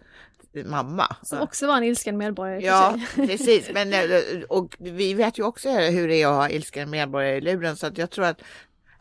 mamma. 0.66 1.16
Som 1.24 1.42
också 1.42 1.68
var 1.68 1.78
en 1.78 1.84
ilsken 1.84 2.18
medborgare. 2.18 2.62
Ja, 2.66 3.00
precis. 3.16 3.70
Men, 3.74 3.94
eh, 3.94 4.02
och 4.50 4.76
vi 4.80 5.14
vet 5.14 5.40
ju 5.40 5.44
också 5.44 5.70
hur 5.70 6.08
det 6.08 6.16
är 6.22 6.28
att 6.28 6.34
ha 6.36 6.50
ilsken 6.50 6.90
medborgare 6.90 7.36
i 7.38 7.42
luren 7.42 7.78
så 7.78 7.88
att 7.88 7.98
jag 7.98 8.10
tror 8.10 8.26
att 8.26 8.42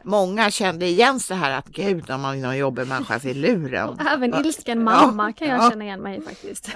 många 0.07 0.51
kände 0.51 0.87
igen 0.87 1.21
så 1.21 1.35
här 1.35 1.51
att 1.51 1.67
gud 1.67 2.11
om 2.11 2.21
man 2.21 2.45
har 2.45 2.53
en 2.53 2.59
jobbig 2.59 2.87
människa 2.87 3.21
i 3.29 3.35
luren. 3.35 3.89
Och 3.89 4.01
även 4.13 4.35
ilsken 4.35 4.85
mamma 4.85 5.33
kan 5.33 5.49
jag 5.49 5.71
känna 5.71 5.85
igen 5.85 6.03
mig 6.03 6.19
i 6.19 6.21
faktiskt. 6.21 6.71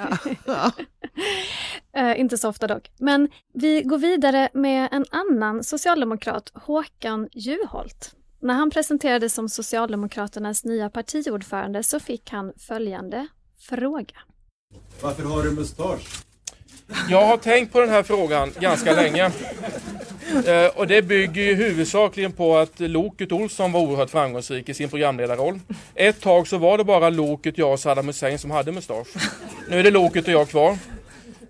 uh, 1.97 2.21
inte 2.21 2.39
så 2.39 2.49
ofta 2.49 2.67
dock. 2.67 2.91
Men 2.99 3.29
vi 3.55 3.83
går 3.83 3.99
vidare 3.99 4.49
med 4.55 4.89
en 4.93 5.05
annan 5.11 5.65
socialdemokrat, 5.65 6.51
Håkan 6.55 7.29
Juholt. 7.33 8.15
När 8.43 8.55
han 8.55 8.71
presenterades 8.71 9.35
som 9.35 9.49
Socialdemokraternas 9.49 10.65
nya 10.65 10.91
partiordförande 10.91 11.83
så 11.83 12.01
fick 12.01 12.31
han 12.31 12.53
följande 12.59 13.27
fråga. 13.59 14.17
Varför 15.03 15.23
har 15.23 15.43
du 15.43 15.51
mustasch? 15.51 16.25
Jag 17.09 17.27
har 17.27 17.37
tänkt 17.37 17.73
på 17.73 17.81
den 17.81 17.91
här 17.91 18.03
frågan 18.03 18.51
ganska 18.61 18.93
länge. 18.93 19.31
Eh, 20.47 20.67
och 20.67 20.87
det 20.87 21.03
bygger 21.03 21.43
ju 21.43 21.55
huvudsakligen 21.55 22.33
på 22.33 22.57
att 22.57 22.81
Loket 22.81 23.33
Olsson 23.33 23.73
var 23.73 23.81
oerhört 23.81 24.11
framgångsrik 24.11 24.69
i 24.69 24.75
sin 24.75 24.89
programledarroll. 24.89 25.61
Ett 25.95 26.21
tag 26.21 26.49
så 26.49 26.59
var 26.59 26.79
det 26.79 26.85
bara 26.85 27.11
Loket, 27.11 27.59
jag 27.59 27.73
och 27.73 27.81
Saddam 27.81 28.07
Hussein 28.07 28.39
som 28.39 28.51
hade 28.51 28.73
mustasch. 28.73 29.09
Nu 29.69 29.79
är 29.79 29.83
det 29.83 29.91
Loket 29.91 30.27
och 30.27 30.33
jag 30.33 30.49
kvar. 30.49 30.79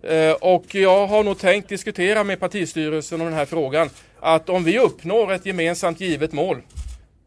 Eh, 0.03 0.33
och 0.33 0.75
jag 0.75 1.07
har 1.07 1.25
nog 1.25 1.39
tänkt 1.39 1.69
diskutera 1.69 2.25
med 2.25 2.41
partistyrelsen 2.41 3.21
om 3.21 3.27
den 3.27 3.37
här 3.37 3.47
frågan. 3.47 3.91
Att 4.21 4.49
om 4.49 4.65
vi 4.65 4.79
uppnår 4.79 5.33
ett 5.33 5.47
gemensamt 5.47 6.01
givet 6.01 6.33
mål, 6.33 6.63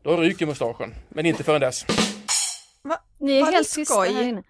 då 0.04 0.18
ryker 0.18 0.46
mustaschen. 0.46 0.94
Men 1.10 1.26
inte 1.26 1.44
förrän 1.44 1.62
dess. 1.62 1.86
Va? 2.82 2.98
Ni 3.20 3.40
är 3.40 3.46
helt 3.46 3.74
tysta 3.74 4.00
här 4.00 4.24
inne. 4.24 4.44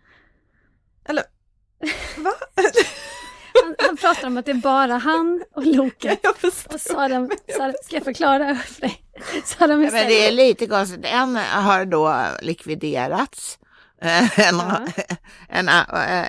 Eller, 1.10 1.24
va? 2.18 2.32
Han, 3.80 3.88
han, 3.88 3.98
pratar 3.98 4.28
om 4.28 4.38
att 4.38 4.46
det 4.46 4.52
är 4.52 4.56
bara 4.56 4.98
han 4.98 5.44
och 5.56 5.66
Loket. 5.66 6.26
Och 6.28 6.54
Saddam, 6.80 7.30
Saddam, 7.58 7.74
ska 7.84 7.96
jag 7.96 8.04
förklara 8.04 8.56
för 8.56 8.82
dig? 8.82 9.04
Saddam 9.46 9.84
ja, 9.84 9.92
men 9.92 10.08
det 10.08 10.28
är 10.28 10.32
lite 10.32 10.68
konstigt. 10.68 11.06
En 11.06 11.36
har 11.36 11.86
då 11.86 12.26
likviderats. 12.42 13.60
En, 14.02 14.30
ja. 14.38 14.88
en, 15.50 15.70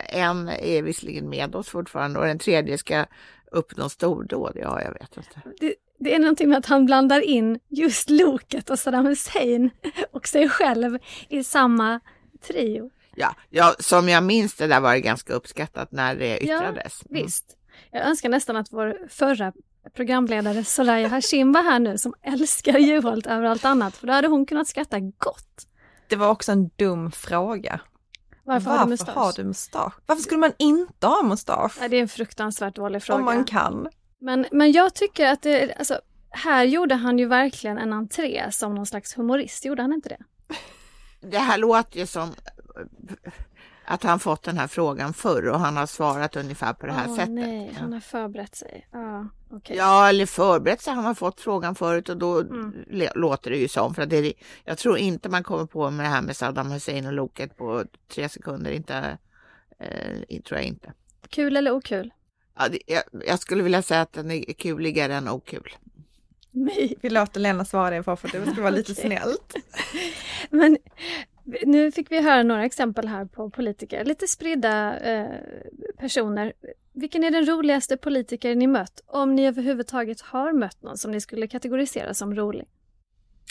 en 0.09 0.49
är 0.49 0.83
visserligen 0.83 1.29
med 1.29 1.55
oss 1.55 1.69
fortfarande 1.69 2.21
och 2.21 2.27
den 2.27 2.39
tredje 2.39 2.79
ska 2.79 3.07
uppnå 3.53 3.89
stordåd. 3.89 4.53
Ja, 4.61 4.83
jag 4.83 4.93
vet 4.93 5.17
inte. 5.17 5.41
Det, 5.61 5.75
det 5.99 6.15
är 6.15 6.19
någonting 6.19 6.49
med 6.49 6.59
att 6.59 6.67
han 6.67 6.87
blandar 6.87 7.21
in 7.21 7.59
just 7.69 8.11
Loket 8.11 8.71
och 8.71 8.79
Saddam 8.79 9.07
Hussein 9.07 9.71
och 10.13 10.29
sig 10.29 10.49
själv 10.49 10.99
i 11.29 11.45
samma 11.45 12.01
trio. 12.47 12.91
Ja, 13.17 13.35
ja, 13.51 13.75
som 13.79 14.09
jag 14.09 14.23
minns 14.23 14.55
det 14.55 14.67
där 14.67 14.81
var 14.81 14.93
det 14.93 15.01
ganska 15.01 15.33
uppskattat 15.33 15.93
när 15.93 16.17
det 16.17 16.39
yttrades. 16.39 17.03
Ja, 17.05 17.09
mm. 17.11 17.25
visst. 17.25 17.57
Jag 17.91 18.07
önskar 18.07 18.29
nästan 18.29 18.57
att 18.57 18.73
vår 18.73 18.99
förra 19.09 19.53
programledare 19.95 20.65
Soraya 20.65 21.09
Hashim 21.09 21.53
var 21.53 21.63
här 21.63 21.79
nu 21.79 21.99
som 21.99 22.15
älskar 22.23 22.79
Juholt 22.79 23.27
över 23.27 23.45
allt 23.45 23.65
annat 23.65 23.97
för 23.97 24.07
då 24.07 24.13
hade 24.13 24.29
hon 24.29 24.47
kunnat 24.47 24.69
skratta 24.69 25.01
gott. 25.01 25.67
Det 26.09 26.17
var 26.17 26.29
också 26.29 26.53
en 26.53 26.71
dum 26.77 27.11
fråga. 27.11 27.81
Varför, 28.45 28.71
Varför 28.71 28.79
har 28.79 28.85
du 28.85 28.91
mustasch? 28.91 29.15
Har 29.15 29.33
du 29.33 29.45
mustasch? 29.45 29.93
Varför 30.07 30.23
skulle 30.23 30.41
man 30.41 30.53
inte 30.59 31.07
ha 31.07 31.23
mustasch? 31.23 31.79
Ja, 31.81 31.89
det 31.89 31.97
är 31.97 32.01
en 32.01 32.09
fruktansvärt 32.09 32.75
dålig 32.75 33.03
fråga. 33.03 33.19
Om 33.19 33.25
man 33.25 33.45
kan. 33.45 33.89
Men, 34.21 34.47
men 34.53 34.73
jag 34.73 34.95
tycker 34.95 35.27
att 35.27 35.43
det, 35.43 35.75
alltså, 35.75 36.01
här 36.31 36.65
gjorde 36.65 36.95
han 36.95 37.19
ju 37.19 37.27
verkligen 37.27 37.79
en 37.79 37.93
entré 37.93 38.51
som 38.51 38.75
någon 38.75 38.87
slags 38.87 39.19
humorist, 39.19 39.65
gjorde 39.65 39.83
han 39.83 39.93
inte 39.93 40.09
det? 40.09 40.19
Det 41.31 41.39
här 41.39 41.59
låter 41.59 41.99
ju 41.99 42.07
som 42.07 42.35
att 43.85 44.03
han 44.03 44.21
fått 44.21 44.43
den 44.43 44.59
här 44.59 44.67
frågan 44.67 45.15
förr 45.15 45.49
och 45.49 45.61
han 45.61 45.77
har 45.77 45.87
svarat 45.87 46.37
ungefär 46.37 46.73
på 46.73 46.87
det 46.87 46.93
här 46.93 47.09
oh, 47.09 47.15
sättet. 47.17 47.31
Nej, 47.31 47.73
han 47.81 47.93
har 47.93 48.01
förberett 48.01 48.55
sig. 48.55 48.89
Ah, 48.93 49.25
okay. 49.57 49.77
Ja, 49.77 50.09
eller 50.09 50.27
förberett 50.27 50.81
sig. 50.81 50.95
Han 50.95 51.05
har 51.05 51.15
fått 51.15 51.41
frågan 51.41 51.75
förut 51.75 52.09
och 52.09 52.17
då 52.17 52.41
mm. 52.41 52.75
låter 53.15 53.51
det 53.51 53.57
ju 53.57 53.69
som. 53.69 53.95
För 53.95 54.03
att 54.03 54.11
det 54.11 54.17
är, 54.17 54.33
jag 54.65 54.79
tror 54.79 54.99
inte 54.99 55.29
man 55.29 55.45
kommer 55.45 55.67
på 55.67 55.91
med 55.91 56.07
det 56.07 56.11
här 56.11 56.23
med 56.23 56.37
Saddam 56.37 56.71
Hussein 56.71 57.07
och 57.07 57.13
Loket 57.13 57.57
på 57.57 57.85
tre 58.09 58.29
sekunder. 58.29 58.71
Inte, 58.71 59.19
eh, 59.79 60.41
tror 60.43 60.61
jag 60.61 60.65
inte. 60.67 60.93
Kul 61.29 61.57
eller 61.57 61.71
okul? 61.71 62.13
Ja, 62.59 62.69
det, 62.69 62.79
jag, 62.87 63.03
jag, 63.27 63.39
skulle 63.39 63.63
vilja 63.63 63.83
säga 63.83 64.01
att 64.01 64.13
den 64.13 64.31
är 64.31 64.53
kuligare 64.53 65.15
än 65.15 65.29
okul. 65.29 65.77
Nej. 66.55 66.95
Vi 67.03 67.11
låter 67.11 67.41
Lena 67.41 67.65
svara 67.65 67.91
det 67.91 68.03
för 68.03 68.13
att 68.13 68.23
det 68.23 68.53
ska 68.53 68.61
vara 68.61 68.71
lite 68.71 68.93
okay. 68.93 69.05
snällt. 69.05 69.55
Men 70.51 70.79
nu 71.63 71.93
fick 71.93 72.11
vi 72.11 72.21
höra 72.21 72.43
några 72.43 72.65
exempel 72.65 73.09
här 73.09 73.25
på 73.25 73.51
politiker, 73.51 74.05
lite 74.05 74.29
spridda 74.29 74.99
eh, 74.99 75.31
personer. 75.99 76.53
Vilken 76.93 77.25
är 77.25 77.31
den 77.31 77.47
roligaste 77.47 77.97
politiker 77.97 78.55
ni 78.55 78.67
mött? 78.67 79.01
Om 79.07 79.35
ni 79.35 79.47
överhuvudtaget 79.47 80.21
har 80.21 80.53
mött 80.53 80.83
någon 80.83 80.99
som 80.99 81.11
ni 81.11 81.21
skulle 81.21 81.47
kategorisera 81.47 82.15
som 82.15 82.35
rolig? 82.35 82.65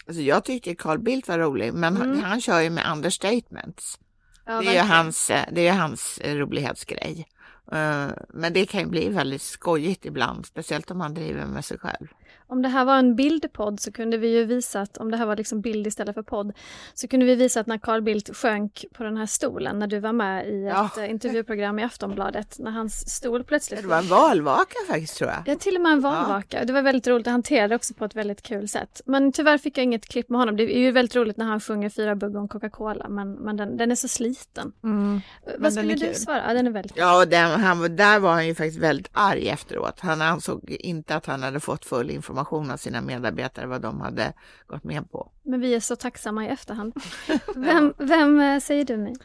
Alltså 0.07 0.21
jag 0.21 0.45
tyckte 0.45 0.75
Carl 0.75 0.99
Bildt 0.99 1.27
var 1.27 1.39
rolig, 1.39 1.73
men 1.73 1.95
mm. 1.95 2.09
han, 2.09 2.23
han 2.23 2.41
kör 2.41 2.61
ju 2.61 2.69
med 2.69 2.91
understatements. 2.91 3.99
Ja, 4.45 4.61
det, 4.61 4.67
är 4.67 4.73
ju 4.73 4.89
hans, 4.89 5.29
eh, 5.29 5.45
det 5.51 5.67
är 5.67 5.73
hans 5.73 6.17
eh, 6.17 6.35
rolighetsgrej. 6.35 7.27
Uh, 7.73 8.11
men 8.29 8.53
det 8.53 8.65
kan 8.65 8.81
ju 8.81 8.87
bli 8.87 9.09
väldigt 9.09 9.41
skojigt 9.41 10.05
ibland, 10.05 10.45
speciellt 10.45 10.91
om 10.91 10.97
man 10.97 11.13
driver 11.13 11.45
med 11.45 11.65
sig 11.65 11.79
själv. 11.79 12.07
Om 12.53 12.61
det 12.61 12.69
här 12.69 12.85
var 12.85 12.97
en 12.97 13.15
bildpodd 13.15 13.79
så 13.79 13.91
kunde 13.91 14.17
vi 14.17 14.27
ju 14.27 14.45
visa 14.45 14.81
att, 14.81 14.97
om 14.97 15.11
det 15.11 15.17
här 15.17 15.25
var 15.25 15.35
liksom 15.35 15.61
bild 15.61 15.87
istället 15.87 16.15
för 16.15 16.21
podd, 16.21 16.53
så 16.93 17.07
kunde 17.07 17.25
vi 17.25 17.35
visa 17.35 17.59
att 17.59 17.67
när 17.67 17.77
Carl 17.77 18.01
Bildt 18.01 18.37
sjönk 18.37 18.85
på 18.93 19.03
den 19.03 19.17
här 19.17 19.25
stolen 19.25 19.79
när 19.79 19.87
du 19.87 19.99
var 19.99 20.13
med 20.13 20.47
i 20.47 20.65
ett 20.65 20.73
ja. 20.97 21.05
intervjuprogram 21.05 21.79
i 21.79 21.83
Aftonbladet, 21.83 22.55
när 22.59 22.71
hans 22.71 23.15
stol 23.15 23.43
plötsligt... 23.43 23.81
Det 23.81 23.87
var 23.87 23.97
en 23.97 24.07
valvaka 24.07 24.75
faktiskt 24.87 25.17
tror 25.17 25.29
jag. 25.29 25.43
Ja, 25.45 25.55
till 25.55 25.75
och 25.75 25.81
med 25.81 25.91
en 25.91 26.01
valvaka. 26.01 26.59
Ja. 26.59 26.65
Det 26.65 26.73
var 26.73 26.81
väldigt 26.81 27.07
roligt, 27.07 27.25
han 27.27 27.33
hanterade 27.33 27.75
också 27.75 27.93
på 27.93 28.05
ett 28.05 28.15
väldigt 28.15 28.41
kul 28.41 28.67
sätt. 28.67 29.01
Men 29.05 29.31
tyvärr 29.31 29.57
fick 29.57 29.77
jag 29.77 29.83
inget 29.83 30.05
klipp 30.05 30.29
med 30.29 30.39
honom. 30.39 30.57
Det 30.57 30.77
är 30.77 30.79
ju 30.79 30.91
väldigt 30.91 31.15
roligt 31.15 31.37
när 31.37 31.45
han 31.45 31.59
sjunger 31.59 31.89
Fyra 31.89 32.15
bugg 32.15 32.35
om 32.35 32.47
Coca-Cola, 32.47 33.09
men, 33.09 33.33
men 33.33 33.57
den, 33.57 33.77
den 33.77 33.91
är 33.91 33.95
så 33.95 34.07
sliten. 34.07 34.71
Mm. 34.83 35.21
Vad 35.57 35.73
skulle 35.73 35.95
du 35.95 36.13
svara? 36.13 36.43
Ja, 36.47 36.53
den 36.53 36.67
är 36.67 36.71
väldigt 36.71 36.97
Ja, 36.97 37.25
den, 37.25 37.61
han, 37.61 37.95
där 37.95 38.19
var 38.19 38.31
han 38.31 38.47
ju 38.47 38.55
faktiskt 38.55 38.79
väldigt 38.79 39.09
arg 39.11 39.49
efteråt. 39.49 39.99
Han 39.99 40.21
ansåg 40.21 40.69
inte 40.69 41.15
att 41.15 41.25
han 41.25 41.43
hade 41.43 41.59
fått 41.59 41.85
full 41.85 42.09
information 42.09 42.42
information 42.43 42.71
av 42.71 42.77
sina 42.77 43.01
medarbetare 43.01 43.65
vad 43.65 43.81
de 43.81 44.01
hade 44.01 44.33
gått 44.67 44.83
med 44.83 45.11
på. 45.11 45.31
Men 45.43 45.59
vi 45.59 45.75
är 45.75 45.79
så 45.79 45.95
tacksamma 45.95 46.45
i 46.45 46.47
efterhand. 46.47 46.93
Vem, 47.55 47.93
vem 47.97 48.39
eh, 48.39 48.59
säger 48.59 48.85
du 48.85 48.97
mig? 48.97 49.15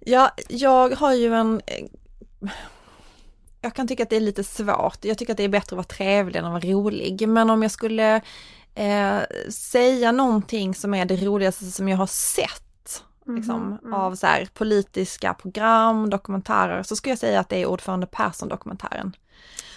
Ja, 0.00 0.30
jag 0.48 0.94
har 0.94 1.14
ju 1.14 1.34
en 1.34 1.60
jag 3.60 3.74
kan 3.74 3.88
tycka 3.88 4.02
att 4.02 4.10
det 4.10 4.16
är 4.16 4.20
lite 4.20 4.44
svårt. 4.44 5.04
Jag 5.04 5.18
tycker 5.18 5.32
att 5.32 5.36
det 5.36 5.44
är 5.44 5.48
bättre 5.48 5.74
att 5.74 5.76
vara 5.76 5.96
trevlig 5.96 6.38
än 6.38 6.44
att 6.44 6.64
vara 6.64 6.72
rolig. 6.72 7.28
Men 7.28 7.50
om 7.50 7.62
jag 7.62 7.70
skulle 7.70 8.20
eh, 8.74 9.18
säga 9.50 10.12
någonting 10.12 10.74
som 10.74 10.94
är 10.94 11.04
det 11.04 11.16
roligaste 11.16 11.64
som 11.64 11.88
jag 11.88 11.96
har 11.96 12.06
sett 12.06 13.02
mm, 13.26 13.36
liksom, 13.36 13.78
mm. 13.82 13.94
av 13.94 14.14
så 14.14 14.26
här, 14.26 14.48
politiska 14.54 15.34
program, 15.34 16.10
dokumentärer, 16.10 16.82
så 16.82 16.96
skulle 16.96 17.10
jag 17.10 17.18
säga 17.18 17.40
att 17.40 17.48
det 17.48 17.62
är 17.62 17.66
ordförande 17.66 18.06
Persson-dokumentären. 18.06 19.12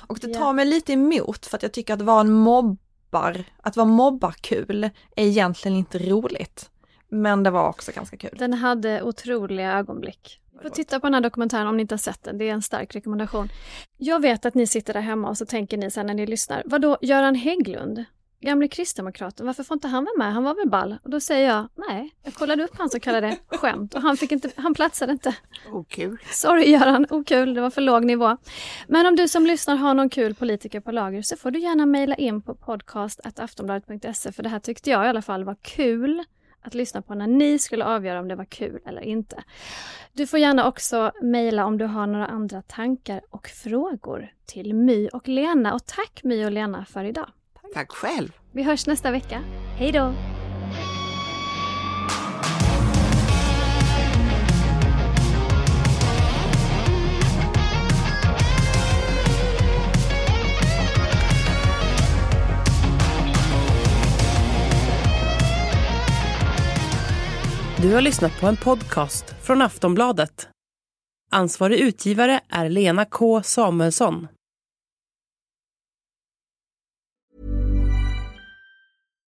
Och 0.09 0.19
det 0.21 0.33
tar 0.33 0.53
mig 0.53 0.65
lite 0.65 0.93
emot 0.93 1.45
för 1.45 1.57
att 1.57 1.63
jag 1.63 1.71
tycker 1.71 1.93
att 1.93 2.01
vara 2.01 2.21
en 2.21 2.31
mobbar, 2.31 3.43
att 3.63 3.77
vara 3.77 3.87
mobbarkul 3.87 4.83
är 5.15 5.25
egentligen 5.25 5.77
inte 5.77 5.97
roligt. 5.99 6.69
Men 7.09 7.43
det 7.43 7.51
var 7.51 7.69
också 7.69 7.91
ganska 7.95 8.17
kul. 8.17 8.35
Den 8.39 8.53
hade 8.53 9.01
otroliga 9.01 9.71
ögonblick. 9.71 10.41
Får 10.61 10.69
titta 10.69 10.99
på 10.99 11.07
den 11.07 11.13
här 11.13 11.21
dokumentären 11.21 11.67
om 11.67 11.77
ni 11.77 11.81
inte 11.81 11.93
har 11.93 11.99
sett 11.99 12.23
den, 12.23 12.37
det 12.37 12.49
är 12.49 12.53
en 12.53 12.61
stark 12.61 12.95
rekommendation. 12.95 13.49
Jag 13.97 14.21
vet 14.21 14.45
att 14.45 14.55
ni 14.55 14.67
sitter 14.67 14.93
där 14.93 15.01
hemma 15.01 15.29
och 15.29 15.37
så 15.37 15.45
tänker 15.45 15.77
ni 15.77 15.91
sen 15.91 16.05
när 16.05 16.13
ni 16.13 16.27
lyssnar, 16.27 16.63
vadå 16.65 16.97
Göran 17.01 17.35
Hägglund? 17.35 18.05
Gamle 18.41 18.67
kristdemokraten, 18.67 19.45
varför 19.45 19.63
får 19.63 19.75
inte 19.75 19.87
han 19.87 20.05
vara 20.05 20.17
med? 20.17 20.33
Han 20.33 20.43
var 20.43 20.55
väl 20.55 20.69
ball? 20.69 20.97
Och 21.03 21.09
då 21.09 21.19
säger 21.19 21.47
jag, 21.47 21.67
nej, 21.89 22.15
jag 22.23 22.33
kollade 22.33 22.63
upp 22.63 22.77
hans 22.77 22.91
så 22.91 22.99
kallade 22.99 23.37
skämt 23.47 23.93
och 23.93 24.01
han, 24.01 24.17
fick 24.17 24.31
inte, 24.31 24.51
han 24.55 24.73
platsade 24.73 25.11
inte. 25.11 25.35
Okul. 25.71 26.17
Sorry 26.31 26.71
Göran, 26.71 27.07
okul, 27.09 27.53
det 27.53 27.61
var 27.61 27.69
för 27.69 27.81
låg 27.81 28.05
nivå. 28.05 28.37
Men 28.87 29.05
om 29.05 29.15
du 29.15 29.27
som 29.27 29.45
lyssnar 29.45 29.75
har 29.75 29.93
någon 29.93 30.09
kul 30.09 30.35
politiker 30.35 30.79
på 30.79 30.91
lager 30.91 31.21
så 31.21 31.37
får 31.37 31.51
du 31.51 31.59
gärna 31.59 31.85
mejla 31.85 32.15
in 32.15 32.41
på 32.41 32.55
podcast.aftonbladet.se 32.55 34.31
för 34.31 34.43
det 34.43 34.49
här 34.49 34.59
tyckte 34.59 34.89
jag 34.89 35.05
i 35.05 35.09
alla 35.09 35.21
fall 35.21 35.43
var 35.43 35.55
kul 35.61 36.23
att 36.61 36.73
lyssna 36.73 37.01
på 37.01 37.13
när 37.13 37.27
ni 37.27 37.59
skulle 37.59 37.85
avgöra 37.85 38.19
om 38.19 38.27
det 38.27 38.35
var 38.35 38.45
kul 38.45 38.81
eller 38.85 39.01
inte. 39.01 39.43
Du 40.13 40.27
får 40.27 40.39
gärna 40.39 40.67
också 40.67 41.11
mejla 41.21 41.65
om 41.65 41.77
du 41.77 41.85
har 41.85 42.07
några 42.07 42.27
andra 42.27 42.61
tankar 42.61 43.21
och 43.29 43.47
frågor 43.47 44.33
till 44.45 44.73
My 44.73 45.07
och 45.07 45.27
Lena 45.27 45.73
och 45.73 45.85
tack 45.85 46.21
My 46.23 46.45
och 46.45 46.51
Lena 46.51 46.85
för 46.85 47.03
idag. 47.03 47.29
Tack 47.73 47.91
själv. 47.91 48.29
Vi 48.51 48.63
hörs 48.63 48.87
nästa 48.87 49.11
vecka. 49.11 49.41
Hej 49.77 49.91
då! 49.91 50.13
Du 67.81 67.93
har 67.93 68.01
lyssnat 68.01 68.41
på 68.41 68.47
en 68.47 68.57
podcast 68.57 69.35
från 69.43 69.61
Aftonbladet. 69.61 70.49
Ansvarig 71.31 71.79
utgivare 71.79 72.39
är 72.49 72.69
Lena 72.69 73.05
K 73.05 73.43
Samuelsson. 73.43 74.27